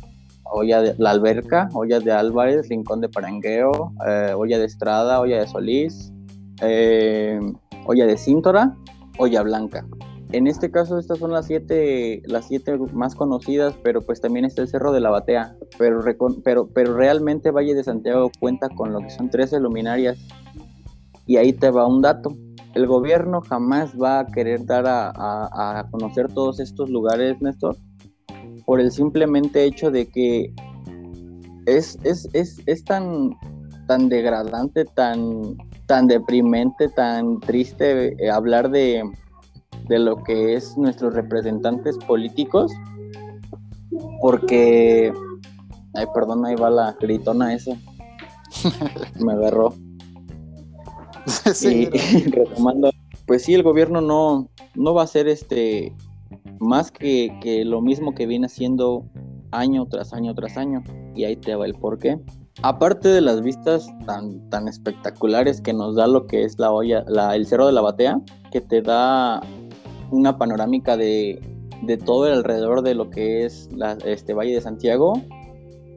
[0.52, 5.40] olla de la alberca, olla de Álvarez, Rincón de Parangueo, eh, olla de Estrada, olla
[5.40, 6.12] de Solís,
[6.60, 7.40] eh,
[7.86, 8.76] olla de cíntora,
[9.18, 9.86] olla blanca.
[10.32, 14.62] En este caso estas son las siete, las siete más conocidas, pero pues también está
[14.62, 15.56] el Cerro de la Batea.
[15.78, 16.00] Pero,
[16.42, 20.18] pero, pero realmente Valle de Santiago cuenta con lo que son 13 luminarias.
[21.26, 22.34] Y ahí te va un dato.
[22.74, 27.76] El gobierno jamás va a querer dar a, conocer todos estos lugares, Néstor,
[28.64, 30.54] por el simplemente hecho de que
[31.66, 33.36] es, es, es, es tan,
[33.86, 35.58] tan degradante, tan,
[35.92, 39.02] tan deprimente, tan triste eh, hablar de,
[39.88, 42.72] de lo que es nuestros representantes políticos,
[44.22, 45.12] porque,
[45.92, 47.72] ay, perdón, ahí va la gritona esa.
[49.22, 49.74] Me agarró.
[51.52, 52.90] sí, y, retomando,
[53.26, 55.94] pues sí, el gobierno no, no va a ser este
[56.59, 59.05] más que, que lo mismo que viene haciendo
[59.50, 60.83] año tras año tras año.
[61.14, 62.18] Y ahí te va el porqué.
[62.60, 67.04] Aparte de las vistas tan, tan espectaculares que nos da lo que es la olla,
[67.08, 69.40] la, el Cerro de la Batea, que te da
[70.10, 71.40] una panorámica de,
[71.82, 73.68] de todo el alrededor de lo que es
[74.04, 75.14] este Valle de Santiago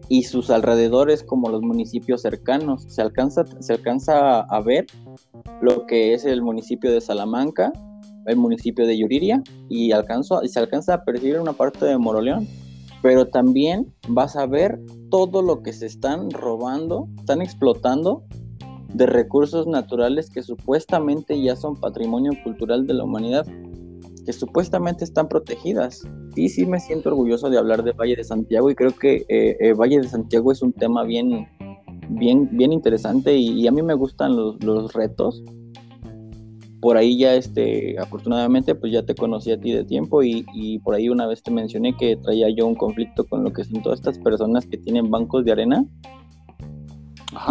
[0.07, 2.83] y sus alrededores como los municipios cercanos.
[2.87, 4.85] Se alcanza, se alcanza a ver
[5.61, 7.71] lo que es el municipio de Salamanca,
[8.25, 12.47] el municipio de Yuriria y, alcanzo, y se alcanza a percibir una parte de Moroleón.
[13.05, 14.79] Pero también vas a ver
[15.11, 18.23] todo lo que se están robando, están explotando
[18.95, 23.45] de recursos naturales que supuestamente ya son patrimonio cultural de la humanidad,
[24.25, 26.01] que supuestamente están protegidas.
[26.33, 29.55] Sí, sí me siento orgulloso de hablar de Valle de Santiago y creo que eh,
[29.59, 31.47] eh, Valle de Santiago es un tema bien,
[32.09, 35.43] bien, bien interesante y, a mí me gustan los, los retos
[36.85, 40.93] por ahí ya, este, afortunadamente, pues ya te conocí a ti de tiempo y, por
[40.93, 43.97] ahí una vez te mencioné que traía yo un conflicto con lo que son todas
[43.97, 45.83] estas personas que tienen bancos de arena.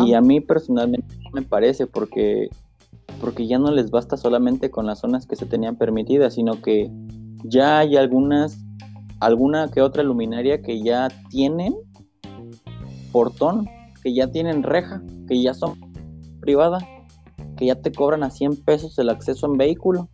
[0.07, 2.49] Y a mí personalmente me parece porque,
[3.21, 6.89] porque ya no les basta solamente con las zonas que se tenían permitidas, sino que
[7.43, 8.65] ya hay algunas,
[9.19, 11.75] alguna que otra luminaria que ya tienen
[13.11, 13.67] portón,
[14.01, 15.75] que ya tienen reja, que ya son
[16.41, 16.85] privadas
[17.57, 20.09] que ya te cobran a 100 pesos el acceso en vehículo.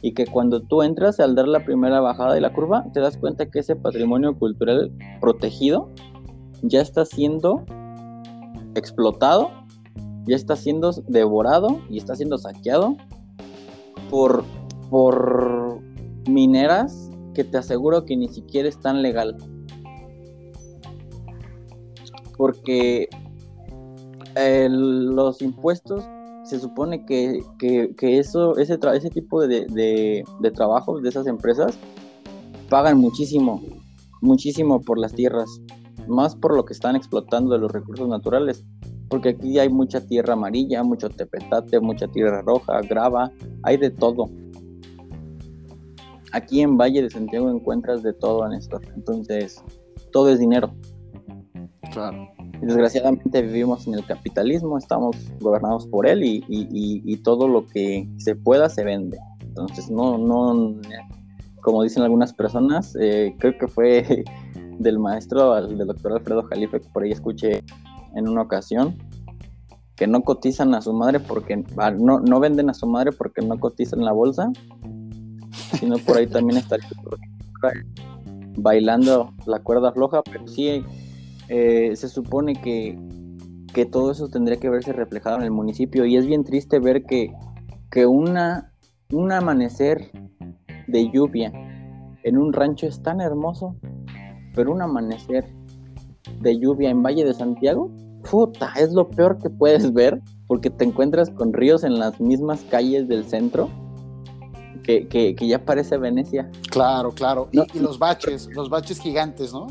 [0.00, 3.16] Y que cuando tú entras al dar la primera bajada de la curva, te das
[3.16, 5.90] cuenta que ese patrimonio cultural protegido
[6.62, 7.64] ya está siendo
[8.74, 9.50] explotado,
[10.24, 12.96] ya está siendo devorado y está siendo saqueado
[14.10, 14.44] por,
[14.90, 15.80] por
[16.28, 19.36] mineras que te aseguro que ni siquiera están legal.
[22.36, 23.08] Porque
[24.34, 26.04] los impuestos
[26.52, 27.42] se supone que,
[28.02, 31.78] eso, ese, ese tipo de, de, trabajos de esas empresas
[32.68, 33.62] pagan muchísimo,
[34.20, 35.48] muchísimo por las tierras,
[36.06, 38.66] más por lo que están explotando de los recursos naturales,
[39.08, 44.28] porque aquí hay mucha tierra amarilla, mucho tepetate, mucha tierra roja, grava, hay de todo.
[46.32, 48.82] Aquí en Valle de Santiago encuentras de todo, Néstor.
[48.94, 49.64] Entonces,
[50.12, 50.70] todo es dinero.
[52.60, 58.68] Desgraciadamente vivimos en el capitalismo, estamos gobernados por él y, todo lo que se pueda
[58.68, 59.18] se vende.
[59.40, 60.80] Entonces, no, no,
[61.60, 64.24] como dicen algunas personas, eh, creo que fue
[64.78, 67.64] del maestro, del doctor Alfredo Jalife, que por ahí escuché
[68.14, 68.96] en una ocasión,
[69.96, 73.42] que no cotizan a su madre porque, ah, no, no venden a su madre porque
[73.42, 74.50] no cotizan la bolsa,
[75.78, 76.88] sino por ahí también estaría
[78.56, 80.84] bailando la cuerda floja, pero sí
[81.54, 82.98] eh, se supone que,
[83.90, 87.30] todo eso tendría que verse reflejado en el municipio y es bien triste ver que,
[87.90, 88.72] que una,
[89.12, 90.10] un amanecer
[90.86, 91.52] de lluvia
[92.22, 93.76] en un rancho es tan hermoso,
[94.54, 95.44] pero un amanecer
[96.40, 97.90] de lluvia en Valle de Santiago,
[98.30, 102.62] puta, es lo peor que puedes ver porque te encuentras con ríos en las mismas
[102.70, 103.68] calles del centro
[104.84, 106.50] que, ya parece Venecia.
[106.70, 107.50] Claro, claro.
[107.52, 109.66] y, los baches, los baches gigantes, ¿no?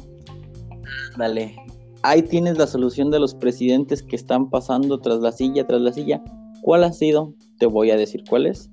[1.18, 1.56] Dale.
[2.04, 5.94] Ahí tienes la solución de los presidentes que están pasando tras la silla, tras la
[5.94, 6.24] silla.
[6.62, 7.36] ¿Cuál ha sido?
[7.60, 8.72] Te voy a decir cuál es.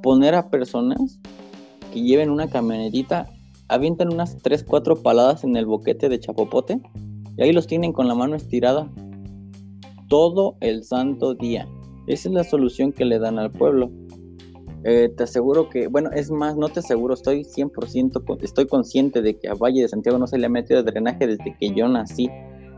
[0.00, 1.20] Poner a personas
[1.92, 3.28] que lleven una camionetita,
[3.68, 6.80] avientan unas 3, 4 paladas en el boquete de chapopote
[7.36, 8.88] y ahí los tienen con la mano estirada
[10.08, 11.66] todo el santo día.
[12.06, 13.90] Esa es la solución que le dan al pueblo.
[14.86, 19.38] Eh, te aseguro que, bueno, es más, no te aseguro, estoy 100%, estoy consciente de
[19.38, 22.28] que a Valle de Santiago no se le ha metido drenaje desde que yo nací.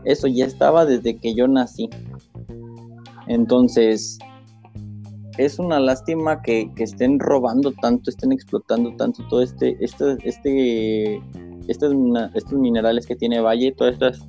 [0.05, 1.89] Eso ya estaba desde que yo nací.
[3.27, 4.17] Entonces,
[5.37, 11.21] es una lástima que, estén robando tanto, estén explotando tanto todo este, este, este,
[11.67, 11.93] estos,
[12.35, 14.25] estos minerales que tiene Valle, todas estas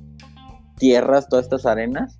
[0.77, 2.19] tierras, todas estas arenas,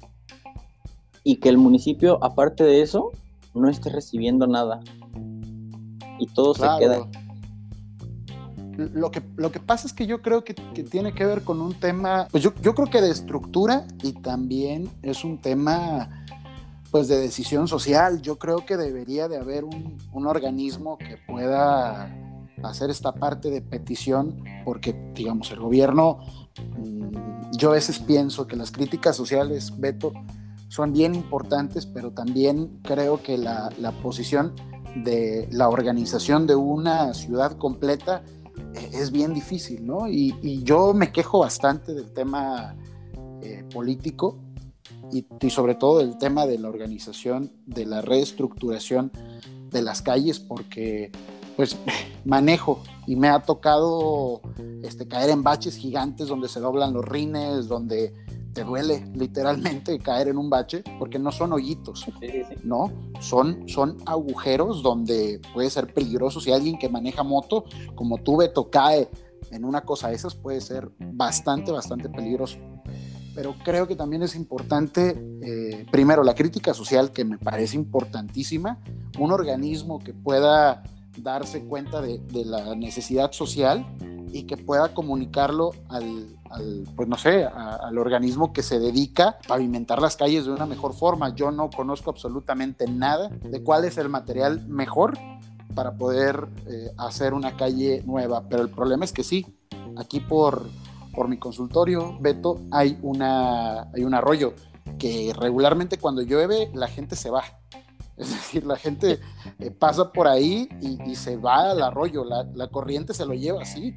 [1.26, 3.12] y que el municipio, aparte de eso,
[3.54, 4.80] no esté recibiendo nada
[6.20, 7.08] y todo se queda.
[8.78, 11.74] Lo que, lo que pasa es que yo creo que, tiene que ver con un
[11.74, 16.26] tema, pues yo, creo que de estructura y también es un tema
[16.90, 18.22] pues de decisión social.
[18.22, 22.10] Yo creo que debería de haber un, un organismo que pueda
[22.64, 26.20] hacer esta parte de petición, porque digamos, el gobierno,
[26.78, 30.14] mm, yo a veces pienso que las críticas sociales, Beto,
[30.70, 34.54] son bien importantes, pero también creo que la, la posición
[35.04, 38.24] de la organización de una ciudad completa
[38.74, 40.08] e, es bien difícil, ¿no?
[40.08, 42.76] Y, yo me quejo bastante del tema
[43.42, 44.38] eh, político
[45.12, 49.12] y, y, sobre todo del tema de la organización, de la reestructuración
[49.72, 51.12] de las calles, porque
[51.60, 51.76] pues
[52.26, 54.42] manejo y me ha tocado
[54.82, 58.14] este, caer en baches gigantes donde se doblan los rines, donde
[58.54, 62.06] te duele literalmente caer en un bache, porque no son hoyitos,
[62.64, 62.92] ¿no?
[63.20, 66.42] Son, son agujeros donde puede ser peligroso.
[66.42, 69.10] Si alguien que maneja moto, como tú, Beto, cae
[69.52, 72.58] en una cosa de esas, puede ser bastante, bastante peligroso.
[73.36, 78.80] Pero creo que también es importante, eh, primero, la crítica social, que me parece importantísima,
[79.18, 80.84] un organismo que pueda
[81.18, 83.86] darse cuenta de, la necesidad social
[84.32, 86.39] y que pueda comunicarlo al,
[86.96, 90.94] pues no sé, al organismo que se dedica a pavimentar las calles de una mejor
[90.94, 91.36] forma.
[91.36, 95.18] Yo no conozco absolutamente nada de cuál es el material mejor
[95.76, 99.46] para poder eh, hacer una calle nueva, pero el problema es que sí,
[99.98, 100.68] aquí por,
[101.14, 104.54] por mi consultorio, Beto, hay, una, hay un arroyo
[104.98, 107.44] que regularmente cuando llueve la gente se va
[108.20, 109.20] es decir, la gente
[109.60, 113.96] eh, pasa por ahí y, se va al arroyo, la, corriente se lo lleva así.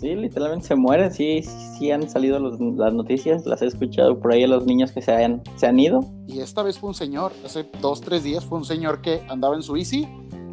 [0.00, 4.44] Sí, literalmente se mueren, sí, sí han salido las noticias, las he escuchado por ahí
[4.44, 6.00] a los niños que se han, se han ido.
[6.26, 9.56] Y esta vez fue un señor, hace dos, tres días fue un señor que andaba
[9.56, 10.06] en su bici,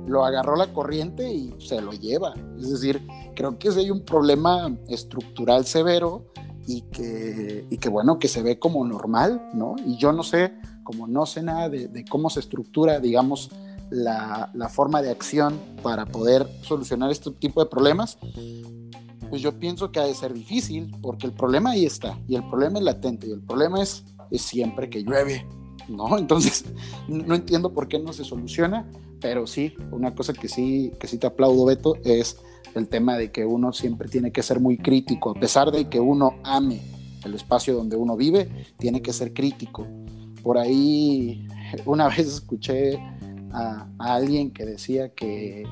[0.07, 2.33] lo agarró la corriente y se lo lleva.
[2.57, 6.25] Es decir, creo que hay un problema estructural severo
[6.65, 9.75] y que, y que bueno, que se ve como normal, ¿no?
[9.85, 10.53] Y yo no sé
[10.83, 13.51] como no sé nada de, cómo se estructura, digamos,
[13.89, 18.17] la, forma de acción para poder solucionar este tipo de problemas,
[19.29, 22.47] pues yo pienso que ha de ser difícil, porque el problema ahí está, y el
[22.49, 25.45] problema es latente, y el problema es, es siempre que llueve,
[25.87, 26.17] ¿no?
[26.19, 26.65] Entonces,
[27.07, 31.17] no entiendo por qué no se soluciona, pero sí, una cosa que sí, que sí
[31.17, 32.37] te aplaudo, Beto, es
[32.75, 35.99] el tema de que uno siempre tiene que ser muy crítico, a pesar de que
[35.99, 36.81] uno ame
[37.23, 39.87] el espacio donde uno vive, tiene que ser crítico
[40.43, 41.47] por ahí
[41.85, 42.99] una vez escuché
[43.51, 45.63] a, alguien que decía que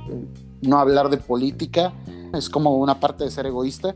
[0.62, 1.94] no hablar de política
[2.34, 3.96] es como una parte de ser egoísta.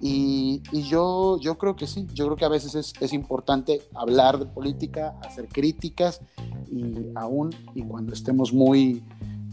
[0.00, 4.44] Y, yo, yo creo que sí, yo creo que a veces es, importante hablar de
[4.44, 6.20] política, hacer críticas
[6.70, 9.02] y aún y cuando estemos muy,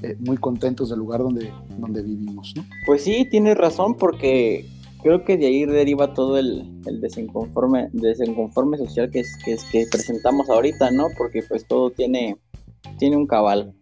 [0.01, 2.53] eh, muy contentos del lugar donde, donde vivimos.
[2.85, 4.65] Pues sí, tienes razón porque
[5.01, 9.63] creo que de ahí deriva todo el, el desenconforme, desenconforme social que, es, que, es,
[9.65, 11.07] que presentamos ahorita, ¿no?
[11.17, 12.37] Porque pues todo tiene,
[12.97, 13.73] tiene un cabal.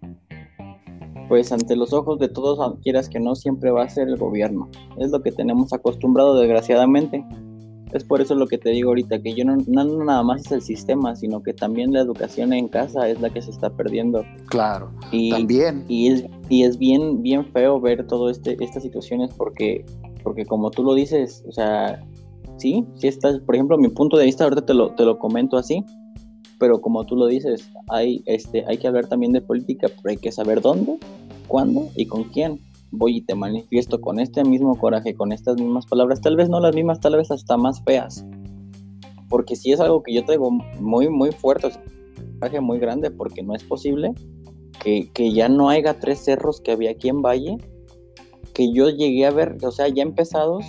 [1.32, 4.70] Pues ante los ojos de todos, quieras que no, siempre va a ser el gobierno.
[4.98, 7.26] Es lo que tenemos acostumbrado, desgraciadamente.
[7.94, 10.52] Es por eso lo que te digo ahorita, que yo no, no, nada más es
[10.52, 14.26] el sistema, sino que también la educación en casa es la que se está perdiendo.
[14.48, 15.86] Claro, y, también.
[15.88, 19.86] Y es, y es bien, bien feo ver todas este, estas situaciones porque
[20.24, 22.06] porque como tú lo dices, o sea,
[22.58, 25.56] sí, sí estás, por ejemplo, mi punto de vista, ahorita te lo, te lo comento
[25.56, 25.86] así,
[26.62, 30.18] pero como tú lo dices, hay, este, hay que hablar también de política, pero hay
[30.18, 31.00] que saber dónde,
[31.52, 32.62] cuándo y con quién.
[32.92, 36.60] Voy y te manifiesto con este mismo coraje, con estas mismas palabras, tal vez no
[36.60, 38.26] las mismas, tal vez hasta más feas.
[39.30, 43.44] Porque si es algo que yo traigo muy, muy fuerte, un coraje muy grande, porque
[43.44, 44.14] no es posible
[44.84, 47.58] que, que ya no haya tres cerros que había aquí en Valle
[48.54, 50.66] que yo llegué a ver, o sea, ya empezados,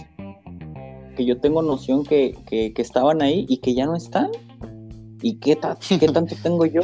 [1.17, 4.31] que yo tengo noción que, que, estaban ahí y que ya no están.
[5.21, 5.59] ¿Y qué,
[6.01, 6.83] qué tanto tengo yo?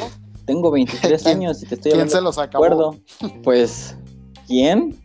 [0.48, 2.96] Tengo 23 años y te estoy ¿Quién se los acabó?
[3.44, 3.94] Pues,
[4.48, 4.96] ¿quién?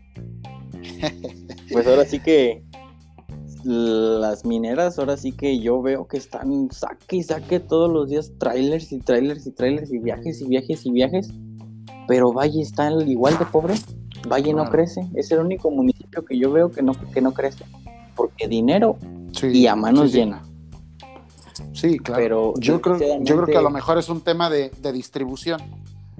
[1.71, 2.63] Pues ahora sí que
[3.65, 8.31] las mineras, ahora sí que yo veo que están saque y saque todos los días
[8.37, 11.29] trailers y trailers y trailers y viajes y viajes y viajes.
[12.07, 13.75] Pero Valle está igual de pobre.
[14.29, 17.65] Valle no crece, es el único municipio que yo veo que no, que no crece,
[18.15, 18.97] porque dinero
[19.41, 20.47] y a manos llenas.
[20.47, 20.52] Sí,
[21.97, 22.21] claro.
[22.21, 25.61] Pero yo creo, yo creo que a lo mejor es un tema de, distribución,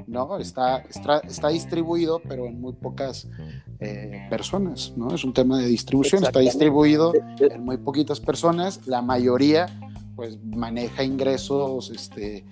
[0.08, 0.38] ¿no?
[0.39, 3.28] Está, está, distribuido, pero en muy pocas
[3.80, 5.13] eh, personas, ¿no?
[5.13, 9.68] Es un tema de distribución, está distribuido en muy poquitas personas, la mayoría
[10.16, 12.45] pues maneja ingresos, este,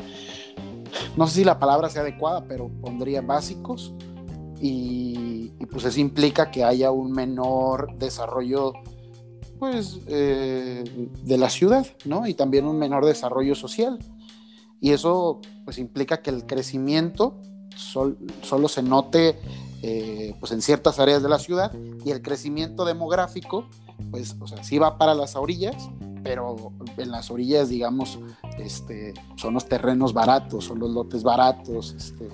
[1.16, 3.93] no sé si la palabra sea adecuada, pero pondría básicos,
[4.60, 8.74] y, pues eso implica que haya un menor desarrollo
[9.62, 10.84] pues eh,
[11.24, 12.26] de la ciudad, ¿no?
[12.26, 13.99] Y también un menor desarrollo social.
[14.80, 17.39] Y eso pues implica que el crecimiento
[17.76, 19.39] solo se note
[19.84, 21.72] eh, pues en ciertas áreas de la ciudad
[22.03, 23.68] y el crecimiento demográfico
[24.09, 25.89] pues o sea sí va para las orillas
[26.24, 28.20] pero en las orillas digamos
[28.57, 32.28] este son los terrenos baratos son los lotes baratos este,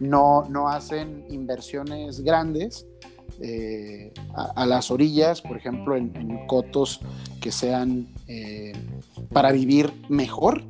[0.00, 2.86] no, no hacen inversiones grandes
[3.40, 7.00] eh, a, las orillas, por ejemplo, en, cotos
[7.40, 8.72] que sean eh,
[9.32, 10.64] para vivir mejor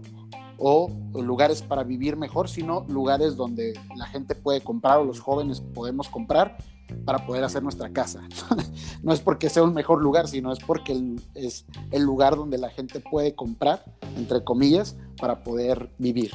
[0.58, 5.60] o lugares para vivir mejor, sino lugares donde la gente puede comprar o los jóvenes
[5.60, 6.56] podemos comprar
[7.04, 8.22] para poder hacer nuestra casa.
[9.02, 12.70] no es porque sea un mejor lugar, sino es porque es el lugar donde la
[12.70, 13.84] gente puede comprar,
[14.16, 16.30] entre comillas, para poder vivir.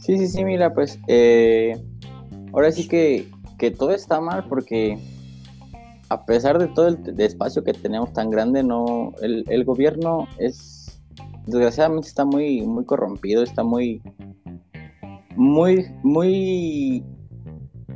[0.00, 1.82] Sí, sí, sí, mira, pues eh,
[2.52, 3.30] ahora sí que,
[3.76, 4.98] todo está mal porque
[6.08, 11.00] a pesar de todo el espacio que tenemos tan grande, no, el, gobierno es,
[11.46, 14.00] desgraciadamente está muy, muy corrompido, está muy,
[15.34, 17.02] muy, muy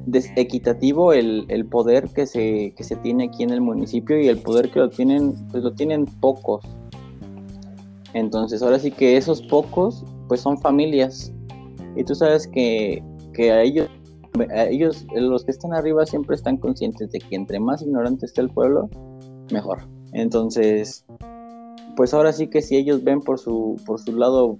[0.06, 4.38] desequitativo el, el poder que se, que se tiene aquí en el municipio y el
[4.38, 6.64] poder que lo tienen, pues lo tienen pocos.
[8.12, 11.32] Entonces ahora sí que esos pocos, pues son familias
[11.96, 13.02] y tú sabes que,
[13.38, 13.88] a ellos,
[14.54, 18.50] ellos, los que están arriba siempre están conscientes de que entre más ignorante esté el
[18.50, 18.88] pueblo,
[19.52, 19.88] mejor.
[20.12, 21.04] Entonces,
[21.96, 24.58] pues ahora sí que si ellos ven por su, por su lado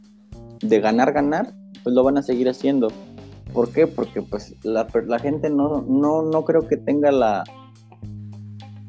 [0.61, 2.89] de ganar, ganar, pues lo van a seguir haciendo.
[3.53, 3.87] ¿Por qué?
[3.87, 7.45] Porque pues la, la gente no, no, no creo que tenga la...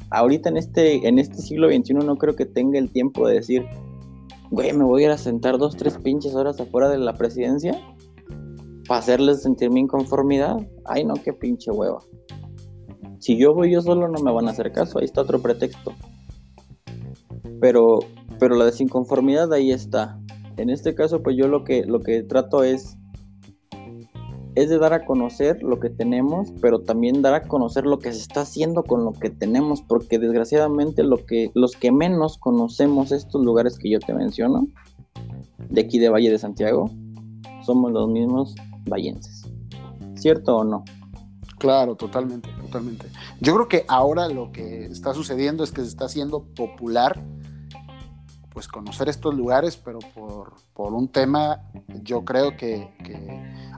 [0.10, 3.66] Ahorita en este, en este siglo XXI no creo que tenga el tiempo de decir,
[4.50, 7.80] güey, me voy a ir a sentar dos, tres pinches horas afuera de la presidencia
[8.88, 12.00] para hacerles sentir mi inconformidad, ay no, qué pinche hueva.
[13.20, 15.94] Si yo voy yo solo no me van a hacer caso, ahí está otro pretexto.
[17.60, 18.00] Pero,
[18.40, 20.20] pero la desinconformidad ahí está.
[20.58, 22.98] En este caso, pues yo lo que, lo que trato es,
[24.56, 28.12] es de dar a conocer lo que tenemos, pero también dar a conocer lo que
[28.12, 33.12] se está haciendo con lo que tenemos, porque desgraciadamente lo que, los que menos conocemos
[33.12, 34.68] estos lugares que yo te menciono,
[35.70, 36.90] de aquí de Valle de Santiago,
[37.64, 38.56] somos los mismos
[38.86, 39.44] vallenses.
[40.16, 40.84] ¿Cierto o no?
[41.58, 43.08] Claro, totalmente, totalmente.
[43.40, 47.22] Yo creo que ahora lo que está sucediendo es que se está haciendo popular
[48.54, 51.62] pues conocer estos lugares, pero por, un tema,
[52.04, 52.90] yo creo que,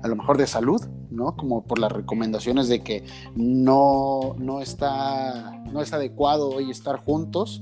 [0.01, 0.81] a lo mejor de salud,
[1.11, 1.35] ¿no?
[1.35, 3.03] Como por las recomendaciones de que
[3.35, 7.61] no, no, está, no es adecuado hoy estar juntos,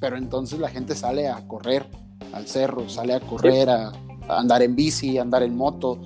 [0.00, 1.86] pero entonces la gente sale a correr
[2.32, 3.92] al cerro, sale a correr, a,
[4.28, 5.98] a andar en bici, a andar en moto,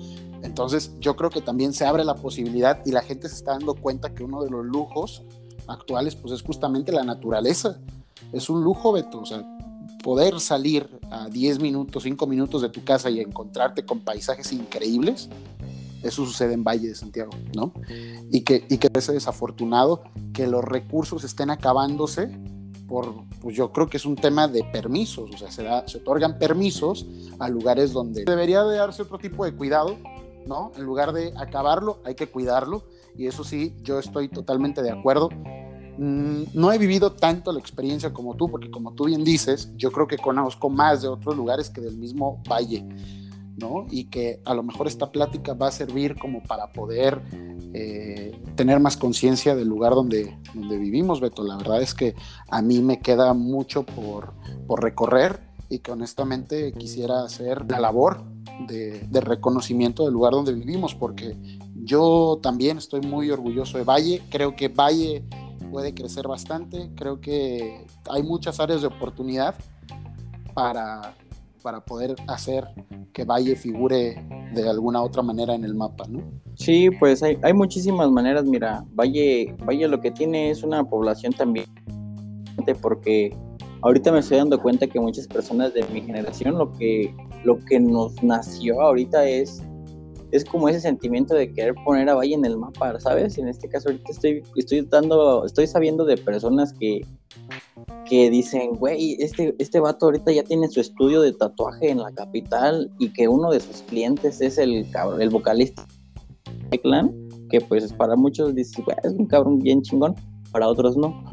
[0.43, 3.75] entonces yo creo que también se abre la posibilidad y la gente se está dando
[3.75, 5.23] cuenta que uno de los lujos
[5.67, 7.79] actuales pues es justamente la naturaleza.
[8.33, 9.43] Es un lujo, Beto, o sea,
[10.03, 15.29] poder salir a 10 minutos, 5 minutos de tu casa y encontrarte con paisajes increíbles,
[16.03, 17.73] eso sucede en Valle de Santiago, ¿no?
[18.31, 22.29] Y que, y que es desafortunado que los recursos estén acabándose
[22.87, 25.99] por, pues yo creo que es un tema de permisos, o sea, se, da, se
[25.99, 27.05] otorgan permisos
[27.37, 29.97] a lugares donde debería de darse otro tipo de cuidado
[30.45, 30.71] ¿no?
[30.75, 32.83] En lugar de acabarlo, hay que cuidarlo.
[33.17, 35.29] Y eso sí, yo estoy totalmente de acuerdo.
[35.97, 39.91] Mm, no he vivido tanto la experiencia como tú, porque como tú bien dices, yo
[39.91, 42.85] creo que conozco más de otros lugares que del mismo valle,
[43.57, 43.85] ¿no?
[43.91, 47.21] Y que a lo mejor esta plática va a servir como para poder
[47.73, 51.43] eh, tener más conciencia del lugar donde, donde vivimos, Beto.
[51.43, 52.15] La verdad es que
[52.49, 54.33] a mí me queda mucho por,
[54.67, 58.23] por recorrer y que honestamente quisiera hacer la labor
[58.67, 61.35] de, reconocimiento del lugar donde vivimos, porque
[61.75, 65.23] yo también estoy muy orgulloso de Valle, creo que Valle
[65.71, 69.55] puede crecer bastante, creo que hay muchas áreas de oportunidad
[70.53, 71.15] para,
[71.61, 72.67] para poder hacer
[73.13, 76.21] que Valle figure de alguna otra manera en el mapa, ¿no?
[76.55, 81.33] Sí, pues hay, hay muchísimas maneras, mira, Valle, Valle lo que tiene es una población
[81.33, 81.67] también,
[82.81, 83.35] porque
[83.81, 87.13] ahorita me estoy dando cuenta que muchas personas de mi generación lo que,
[87.43, 89.61] lo que nos nació ahorita es,
[90.31, 93.37] es como ese sentimiento de querer poner a Valle en el mapa, ¿sabes?
[93.37, 97.01] En este caso ahorita estoy, estoy dando, estoy sabiendo de personas que,
[98.05, 102.11] que dicen, güey, este, este vato ahorita ya tiene su estudio de tatuaje en la
[102.11, 104.85] capital y que uno de sus clientes es el
[105.19, 105.85] el vocalista
[106.69, 107.11] de Clan,
[107.49, 110.15] que pues para muchos dice, güey, es un cabrón bien chingón,
[110.51, 111.23] para otros no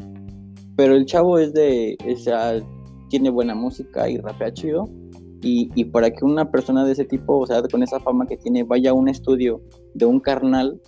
[0.77, 2.61] pero el chavo es de, o sea,
[3.09, 4.87] tiene buena música y rapea chido.
[5.41, 8.37] Y, y, para que una persona de ese tipo, o sea, con esa fama que
[8.37, 9.61] tiene, vaya a un estudio
[9.93, 10.81] de un carnal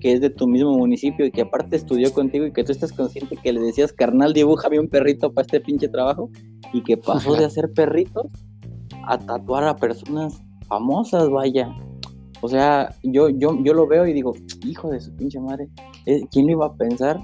[0.00, 2.92] que es de tu mismo municipio y que aparte estudió contigo y que tú estás
[2.92, 6.30] consciente que le decías, carnal, dibújame un perrito para este pinche trabajo
[6.72, 8.26] y que pasó de hacer perritos
[9.06, 11.68] a tatuar a personas famosas, vaya.
[12.40, 14.34] O sea, yo, yo, yo lo veo y digo,
[14.64, 15.68] hijo de su pinche madre,
[16.06, 17.20] eh, ¿quién lo iba a pensar?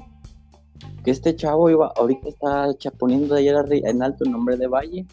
[1.06, 5.06] Que este chavo iba, ahorita está poniendo de ayer en alto el nombre de Valle.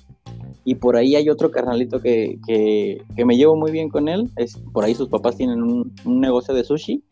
[0.65, 4.27] Y por ahí hay otro carnalito que, que, me llevo muy bien con él.
[4.35, 7.03] Es, por ahí sus papás tienen un, negocio de sushi.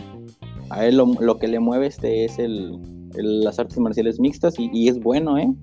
[0.71, 2.79] a él lo, que le mueve este es el,
[3.13, 5.53] las artes marciales mixtas y, es bueno, ¿eh?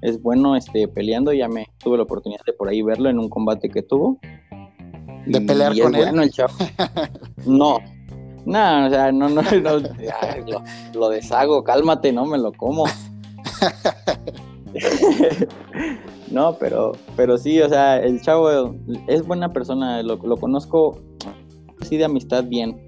[0.00, 3.28] Es bueno este, peleando, ya me tuve la oportunidad de por ahí verlo en un
[3.28, 4.20] combate que tuvo.
[5.26, 6.16] ¿De pelear con él?
[6.16, 6.54] el chavo.
[7.44, 7.78] no,
[8.44, 9.80] no, o sea, no, no, lo,
[10.94, 12.84] lo, deshago, cálmate, no me lo como.
[16.30, 18.74] no, pero, pero sí, o sea, el chavo
[19.06, 20.98] es buena persona, lo, lo conozco
[21.80, 22.80] así de amistad bien.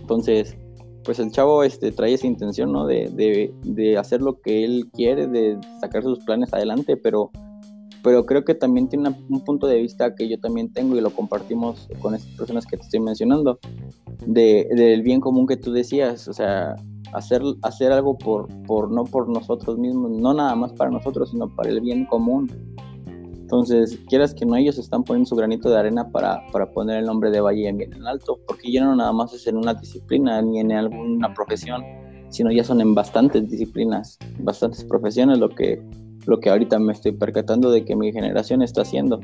[0.00, 0.56] Entonces,
[1.04, 2.86] pues el chavo este, trae esa intención, ¿no?
[2.86, 7.30] De, de, de, hacer lo que él quiere, de sacar sus planes adelante, pero,
[8.02, 11.10] pero creo que también tiene un punto de vista que yo también tengo y lo
[11.10, 13.58] compartimos con estas personas que te estoy mencionando,
[14.26, 16.76] de, del bien común que tú decías, o sea,
[17.12, 21.54] hacer, hacer algo por, por, no por nosotros mismos, no nada más para nosotros, sino
[21.54, 22.50] para el bien común.
[23.34, 27.04] Entonces, quieras que no, ellos están poniendo su granito de arena para, para poner el
[27.04, 29.74] nombre de Valle en bien en alto, porque ya no nada más es en una
[29.74, 31.82] disciplina ni en alguna profesión,
[32.30, 35.82] sino ya son en bastantes disciplinas, bastantes profesiones, lo que,
[36.26, 39.20] lo que ahorita me estoy percatando de que mi generación está haciendo.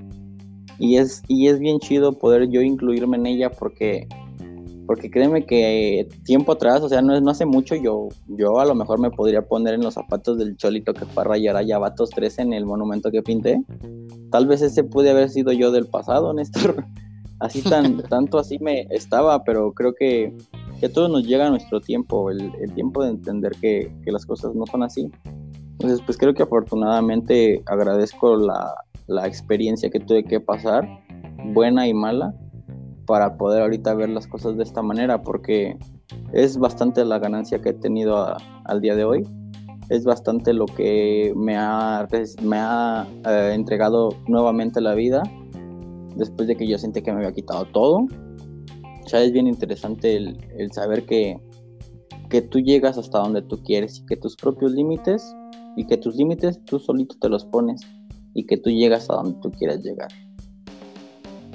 [0.79, 4.07] Y es, y es bien chido poder yo incluirme en ella porque
[4.89, 8.75] porque créeme que tiempo atrás, o sea, no, no hace mucho, yo, yo a lo
[8.75, 12.09] mejor me podría poner en los zapatos del cholito que fue a rayar a Yabatos
[12.09, 13.63] 3 en el monumento que pinté.
[14.31, 16.87] Tal vez ese pude haber sido yo del pasado, Néstor.
[17.39, 20.35] Así tan, tanto así me estaba, pero creo que,
[20.81, 24.25] que a todos nos llega nuestro tiempo, el, el tiempo de entender que, que, las
[24.25, 25.11] cosas no son así.
[25.81, 28.74] Entonces, pues creo que afortunadamente agradezco la,
[29.07, 30.89] la experiencia que tuve que pasar,
[31.53, 32.35] buena y mala,
[33.07, 35.79] para poder ahorita ver las cosas de esta manera, porque
[36.33, 39.26] es bastante la ganancia que he tenido al día de hoy.
[39.89, 42.07] Es bastante lo que me ha,
[42.43, 45.22] me ha eh, entregado nuevamente la vida
[46.16, 48.07] después de que yo sentí que me había quitado todo.
[49.07, 51.41] Ya es bien interesante el, el saber que,
[52.29, 55.35] que tú llegas hasta donde tú quieres y que tus propios límites
[55.79, 57.83] y que tus límites tú solito te los pones
[58.35, 60.09] y que tú llegas a donde tú quieras llegar.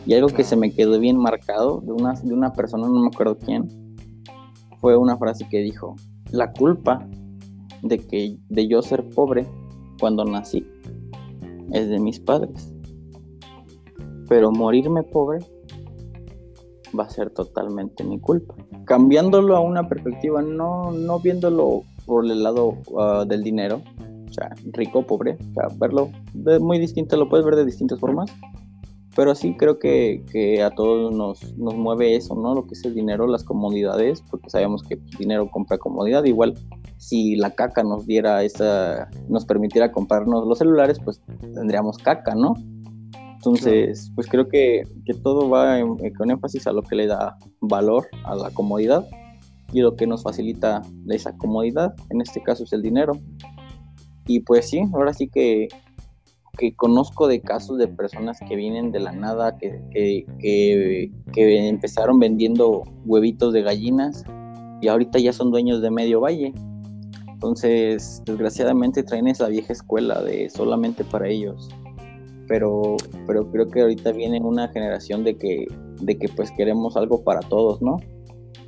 [0.06, 3.08] Y algo que se me quedó bien marcado de una, de una persona, no me
[3.08, 3.68] acuerdo quién,
[4.80, 5.98] fue una frase que dijo,
[6.32, 7.06] la culpa
[7.82, 9.46] de, que, de yo ser pobre
[10.00, 10.66] cuando nací
[11.74, 12.74] es de mis padres.
[14.30, 15.40] Pero morirme pobre
[16.98, 18.56] va a ser totalmente mi culpa.
[18.86, 23.82] Cambiándolo a una perspectiva, no, no viéndolo por el lado ah, del dinero,
[24.34, 28.00] o sea, rico, pobre, o sea, verlo de muy distinto, lo puedes ver de distintas
[28.00, 28.34] formas
[29.16, 32.56] pero sí creo que, que a todos nos, nos, mueve eso, ¿no?
[32.56, 36.24] Lo que es el dinero, las comodidades, porque sabemos que el dinero compra comodidad.
[36.24, 36.56] Igual,
[36.98, 41.22] si la caca nos diera esa, nos permitiera comprarnos los celulares, pues
[41.54, 42.56] tendríamos caca, ¿no?
[43.36, 45.78] Entonces, pues creo que, que todo va
[46.18, 49.06] con énfasis a lo que le da valor a la comodidad
[49.74, 53.20] y lo que nos facilita esa comodidad, en este caso es el dinero.
[54.26, 55.68] Y pues sí, ahora sí que
[56.58, 62.20] que conozco de casos de personas que vienen de la nada, que, que, que, empezaron
[62.20, 64.24] vendiendo huevitos de gallinas
[64.80, 66.54] y ahorita ya son dueños de medio valle.
[67.28, 71.70] Entonces, desgraciadamente traen esa vieja escuela de solamente para ellos.
[72.48, 75.66] Pero, pero creo que ahorita viene una generación de que,
[76.02, 77.98] de que pues queremos algo para todos, ¿no?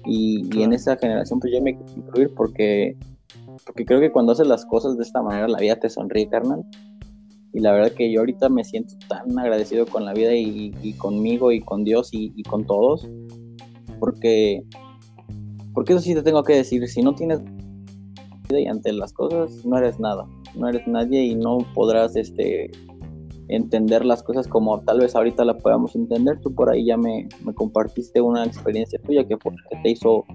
[0.06, 2.98] Y, y en esa generación pues yo me quiero incluir porque,
[3.66, 6.66] porque creo que cuando haces las cosas de esta manera la vida te sonríe, carnal
[7.56, 11.54] y la verdad que yo ahorita me siento tan agradecido con la vida y, conmigo
[11.54, 13.10] y con Dios y, con todos,
[13.98, 14.62] porque,
[15.74, 17.42] porque eso sí te tengo que decir, si no tienes
[18.50, 22.72] vida y ante las cosas, no eres nada, no eres nadie y no podrás este,
[23.48, 26.42] entender las cosas como tal vez ahorita la podamos entender.
[26.42, 30.26] Tú por ahí ya me, me compartiste una experiencia tuya que, que te hizo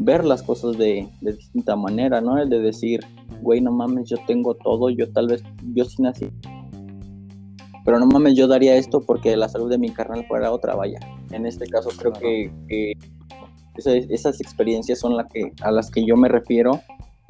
[0.00, 2.38] ver las cosas de, de distinta manera, ¿no?
[2.38, 3.00] El de decir,
[3.42, 5.42] güey, no mames, yo tengo todo, yo tal vez,
[5.74, 6.30] yo sí nací.
[7.84, 10.98] Pero no mames, yo daría esto porque la salud de mi carnal fuera otra, vaya.
[11.32, 12.96] En este caso creo que,
[13.76, 16.80] esas, experiencias son la que, a las que yo me refiero,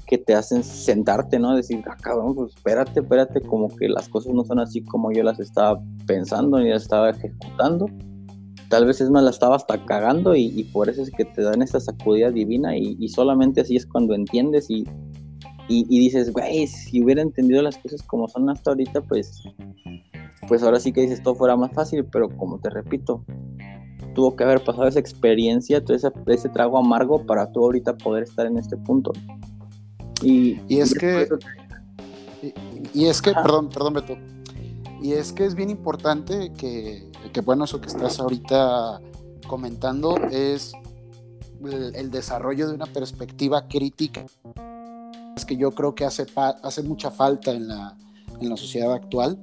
[0.07, 1.57] que te hacen sentarte, ¿no?
[1.57, 5.23] Decir, ah, cabrón, pues espérate, espérate, como que las cosas no son así como yo
[5.25, 7.87] las estaba pensando ni las estaba ejecutando.
[8.71, 11.61] Tal vez es más, la estaba hasta cagando y, por eso es que te dan
[11.61, 14.87] esa sacudida divina y, y solamente así es cuando entiendes y,
[15.73, 19.43] y, dices, güey, si hubiera entendido las cosas como son hasta ahorita, pues,
[20.49, 23.25] pues ahora sí que dices todo fuera más fácil, pero como te repito,
[24.15, 28.25] tuvo que haber pasado esa experiencia, todo ese, ese trago amargo para tú ahorita poder
[28.25, 29.13] estar en este punto.
[30.23, 31.29] Y, es que,
[32.93, 34.17] y, es que, perdón, perdón Beto,
[35.01, 39.01] y es que es bien importante que, que, bueno, eso que estás ahorita
[39.47, 40.73] comentando es
[41.65, 44.25] el, desarrollo de una perspectiva crítica,
[45.47, 46.27] que yo creo que hace,
[46.63, 47.97] hace mucha falta en la,
[48.41, 49.39] en la sociedad actual.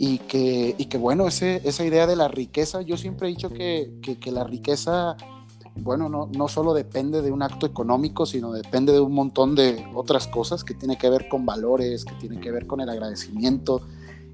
[0.00, 3.50] Y que, y que bueno, ese, esa idea de la riqueza, yo siempre he dicho
[3.50, 5.16] que, que, que la riqueza
[5.82, 9.84] bueno, no, no solo depende de un acto económico, sino depende de un montón de
[9.94, 13.82] otras cosas que tiene que ver con valores, que tiene que ver con el agradecimiento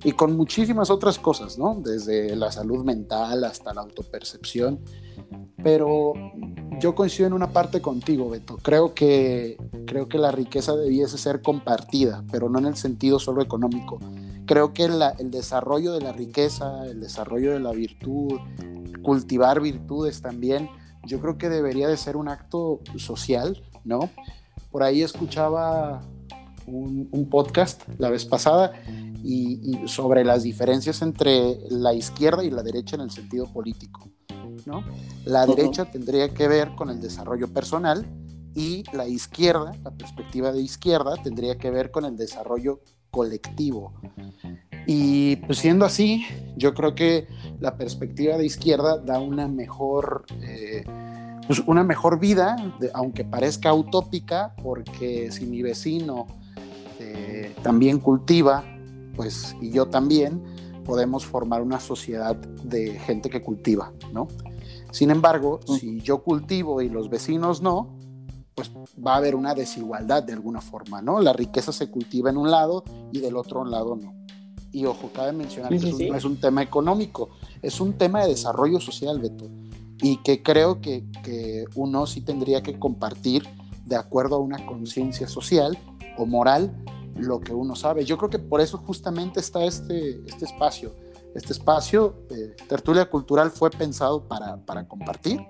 [0.03, 1.81] y con muchísimas otras cosas, ¿no?
[1.83, 4.81] Desde la salud mental hasta la autopercepción.
[5.63, 6.13] Pero
[6.81, 8.59] yo coincido en una parte contigo, Beto.
[8.59, 13.43] Creo que, creo que la riqueza debiese ser compartida, pero no en el sentido solo
[13.43, 13.99] económico.
[14.47, 18.39] Creo que el desarrollo de la riqueza, el desarrollo de la virtud,
[19.03, 20.69] cultivar virtudes también,
[21.07, 24.11] yo creo que debería de ser un acto social, ¿no?
[24.71, 26.03] Por ahí escuchaba
[26.67, 28.73] un, podcast la vez pasada
[29.25, 34.09] y, sobre las diferencias entre la izquierda y la derecha en el sentido político,
[34.67, 34.85] ¿no?
[35.25, 38.07] La derecha tendría que ver con el desarrollo personal
[38.55, 43.95] y la izquierda, la perspectiva de izquierda, tendría que ver con el desarrollo colectivo.
[44.87, 46.25] Y pues siendo así,
[46.57, 47.27] yo creo que
[47.61, 50.85] la perspectiva de izquierda da una mejor, eh,
[51.47, 52.57] pues una mejor vida,
[52.93, 56.27] aunque parezca utópica, porque si mi vecino
[57.01, 58.65] eh, también cultiva,
[59.17, 60.43] pues y yo también,
[60.85, 64.29] podemos formar una sociedad de gente que cultiva, ¿no?
[64.93, 67.99] Sin embargo, si yo cultivo y los vecinos no,
[68.55, 68.71] pues
[69.05, 71.21] va a haber una desigualdad de alguna forma, ¿no?
[71.21, 74.15] La riqueza se cultiva en un lado y del otro lado no.
[74.71, 77.31] Y ojo, cabe mencionar que no es un tema económico,
[77.63, 79.47] es un tema de desarrollo social, Beto.
[80.01, 83.49] Y que creo que, que uno sí tendría que compartir
[83.87, 85.79] de acuerdo a una conciencia social
[86.19, 86.73] o moral
[87.17, 88.05] lo que uno sabe.
[88.05, 90.93] Yo creo que por eso justamente está este, este espacio.
[91.35, 95.41] Este espacio, de Tertulia Cultural, fue pensado para, para compartir,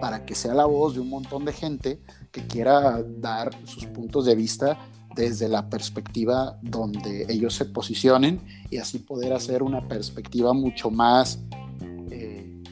[0.00, 2.00] para que sea la voz de un montón de gente
[2.30, 4.78] que quiera dar sus puntos de vista
[5.16, 11.40] desde la perspectiva donde ellos se posicionen y así poder hacer una perspectiva mucho más,
[12.10, 12.62] eh,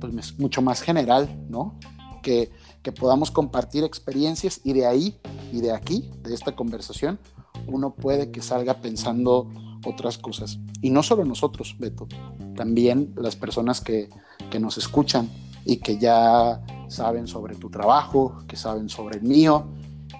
[0.00, 1.78] pues mucho más general, ¿no?
[2.22, 2.50] Que,
[2.82, 5.18] que podamos compartir experiencias y de ahí
[5.52, 7.18] y de aquí, de esta conversación,
[7.66, 9.48] uno puede que salga pensando
[9.84, 10.58] otras cosas.
[10.82, 12.06] Y no solo nosotros, Beto,
[12.54, 14.08] también las personas que,
[14.50, 15.28] que nos escuchan
[15.64, 19.66] y que ya saben sobre tu trabajo, que saben sobre el mío,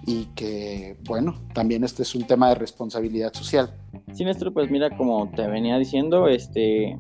[0.07, 3.75] y que, bueno, también este es un tema de responsabilidad social.
[4.13, 6.99] Sí, Néstor, pues mira, como te venía diciendo, este,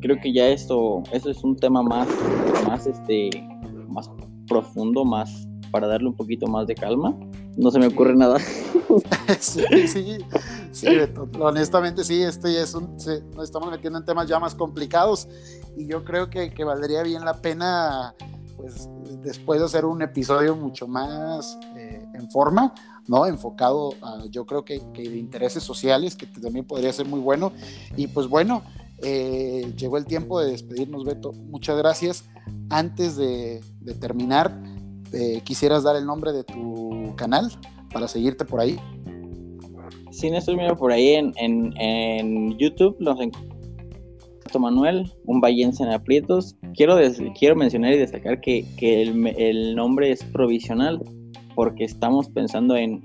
[0.00, 2.08] creo que ya esto, esto es un tema más,
[2.66, 3.30] más, este,
[3.88, 4.10] más
[4.48, 7.16] profundo, más para darle un poquito más de calma.
[7.56, 8.38] No se me ocurre nada.
[9.40, 10.18] sí, sí,
[10.72, 10.86] sí,
[11.38, 12.96] honestamente sí, este ya es un,
[13.34, 15.28] nos estamos metiendo en temas ya más complicados
[15.76, 18.14] y yo creo que, que valdría bien la pena
[18.56, 18.88] pues
[19.22, 22.74] después de hacer un episodio mucho más eh, en forma,
[23.06, 23.26] ¿no?
[23.26, 27.52] Enfocado a, yo creo que, de intereses sociales, que también podría ser muy bueno.
[27.96, 28.62] Y pues bueno,
[29.02, 31.32] eh, llegó el tiempo de despedirnos, Beto.
[31.32, 32.24] Muchas gracias.
[32.68, 33.60] Antes de,
[34.00, 34.62] terminar,
[35.12, 37.50] eh, ¿quisieras dar el nombre de tu canal
[37.92, 38.78] para seguirte por ahí?
[40.10, 43.50] Sí, Néstor, mira, por ahí en, en, en YouTube los encontramos
[44.58, 46.56] Manuel, un vallense en aprietos.
[46.74, 46.96] Quiero,
[47.38, 51.00] quiero mencionar y destacar que, el, nombre es provisional
[51.54, 53.00] porque estamos pensando en,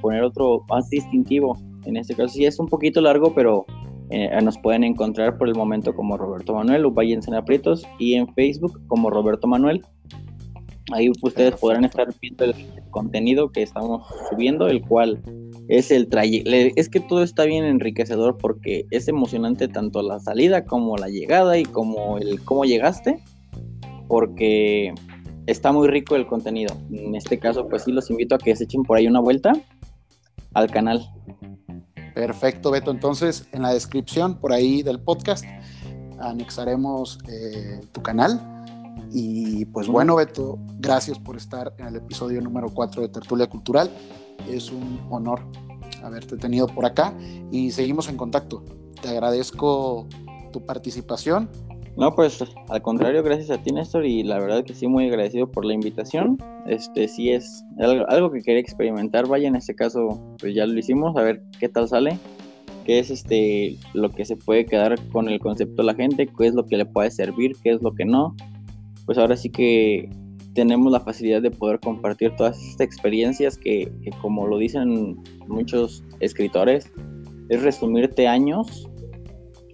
[0.00, 1.58] poner otro más distintivo.
[1.86, 3.64] En este caso sí es un poquito largo, pero
[4.10, 8.14] eh, nos pueden encontrar por el momento como Roberto Manuel, un vallense en aprietos, y
[8.14, 9.82] en Facebook como Roberto Manuel.
[10.92, 12.54] Ahí ustedes podrán estar viendo el
[12.90, 15.22] contenido que estamos subiendo, el cual
[15.68, 16.50] es el trayecto.
[16.76, 21.58] Es que todo está bien enriquecedor porque es emocionante tanto la salida como la llegada
[21.58, 23.22] y como el cómo llegaste,
[24.08, 24.92] porque
[25.46, 26.76] está muy rico el contenido.
[26.92, 29.52] En este caso, pues sí, los invito a que se echen por ahí una vuelta
[30.54, 31.08] al canal.
[32.14, 32.90] Perfecto, Beto.
[32.90, 35.44] Entonces, en la descripción por ahí del podcast
[36.20, 38.49] anexaremos eh, tu canal.
[39.12, 43.90] Y pues bueno, Beto, gracias por estar en el episodio número 4 de Tertulia Cultural
[44.48, 45.40] es un honor
[46.02, 47.14] haberte tenido por acá
[47.50, 48.64] y seguimos en contacto.
[49.02, 50.06] Te agradezco
[50.52, 51.48] tu participación.
[51.96, 55.50] No, pues al contrario, gracias a ti, Néstor, y la verdad que sí, muy agradecido
[55.50, 56.38] por la invitación.
[56.66, 61.16] Este sí es algo, que quería experimentar, vaya, en este caso, pues ya lo hicimos,
[61.16, 62.16] a ver qué tal sale,
[62.86, 66.46] qué es este lo que se puede quedar con el concepto de la gente, qué
[66.46, 68.34] es lo que le puede servir, qué es lo que no.
[69.10, 70.08] Pues ahora sí que
[70.54, 73.90] tenemos la facilidad de poder compartir todas estas experiencias que,
[74.22, 76.92] como lo dicen muchos escritores,
[77.48, 78.88] es resumirte años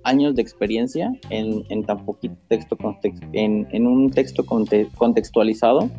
[0.05, 2.79] años de experiencia en, tan poquito texto,
[3.35, 5.91] en, un texto contextualizado,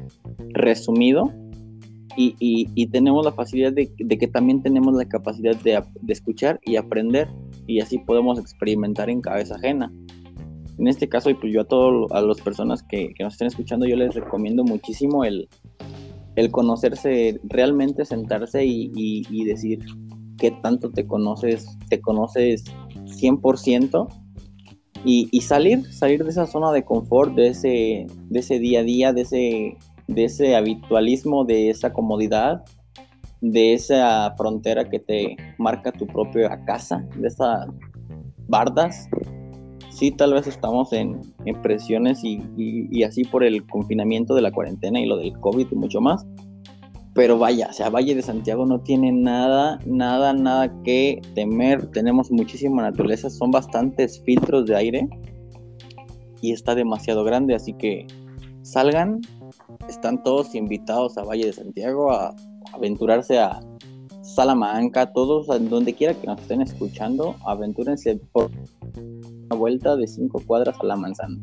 [0.54, 1.32] resumido,
[2.16, 7.28] y, tenemos la facilidad de, que también tenemos la capacidad de, escuchar y aprender,
[7.68, 9.92] y así podemos experimentar en cabeza ajena.
[10.78, 13.86] En este caso, y pues yo a todas a las personas que, nos estén escuchando,
[13.86, 15.50] yo les recomiendo muchísimo el,
[16.36, 19.80] el conocerse, realmente sentarse y, y decir
[20.38, 22.64] qué tanto te conoces, te conoces
[23.06, 24.08] 100%
[25.06, 29.14] y, salir, salir de esa zona de confort, de ese, de ese día a día,
[29.14, 32.64] de ese, de ese habitualismo, de esa comodidad,
[33.40, 37.68] de esa frontera que te marca tu propia casa, de esas
[38.48, 39.08] bardas.
[39.98, 41.20] Sí, tal vez estamos en,
[41.64, 46.02] presiones y, así por el confinamiento de la cuarentena y lo del COVID y mucho
[46.02, 46.24] más,
[47.16, 51.88] pero vaya, o sea, Valle de Santiago no tiene nada, nada, nada que temer.
[51.88, 55.10] Tenemos muchísima naturaleza, son bastantes filtros de aire
[56.42, 58.06] y está demasiado grande, así que
[58.62, 59.22] salgan,
[59.90, 62.36] están todos invitados a Valle de Santiago a,
[62.72, 63.62] aventurarse a
[64.22, 68.52] Salamanca, todos, donde quiera que nos estén escuchando, aventúrense por
[69.56, 71.40] vuelta de cinco cuadras a la manzana.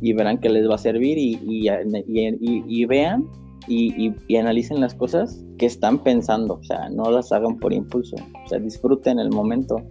[0.00, 3.28] Y verán que les va a servir y, y vean
[3.70, 8.48] y, analicen las cosas que están pensando, o sea, no las hagan por impulso, o
[8.48, 9.82] sea, disfruten el momento,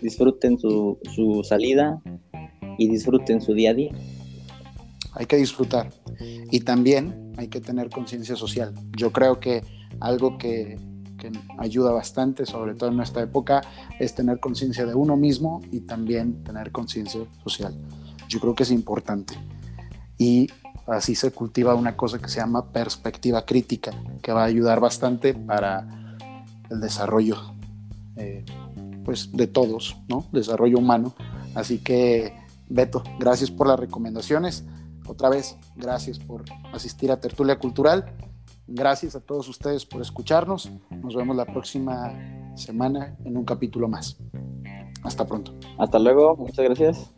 [0.00, 0.98] disfruten su,
[1.44, 2.02] salida
[2.78, 3.92] y disfruten su día a día.
[5.12, 5.90] Hay que disfrutar
[6.50, 8.74] y también hay que tener conciencia social.
[8.96, 9.62] Yo creo que
[10.00, 10.76] algo que,
[11.30, 13.62] que ayuda bastante, sobre todo en esta época,
[13.98, 17.74] es tener conciencia de uno mismo y también tener conciencia social.
[18.28, 19.34] Yo creo que es importante.
[20.18, 20.48] Y
[20.86, 25.34] así se cultiva una cosa que se llama perspectiva crítica, que va a ayudar bastante
[25.34, 26.16] para
[26.70, 27.36] el desarrollo
[28.16, 28.44] eh,
[29.04, 30.26] pues de todos, ¿no?
[30.32, 31.14] Desarrollo humano.
[31.54, 32.34] Así que,
[32.68, 34.64] Beto, gracias por las recomendaciones.
[35.06, 38.14] Otra vez, gracias por asistir a Tertulia Cultural.
[38.66, 40.70] Gracias a todos ustedes por escucharnos.
[40.90, 42.12] Nos vemos la próxima
[42.56, 44.16] semana en un capítulo más.
[45.02, 45.54] Hasta pronto.
[45.78, 46.36] Hasta luego.
[46.36, 47.14] Muchas gracias.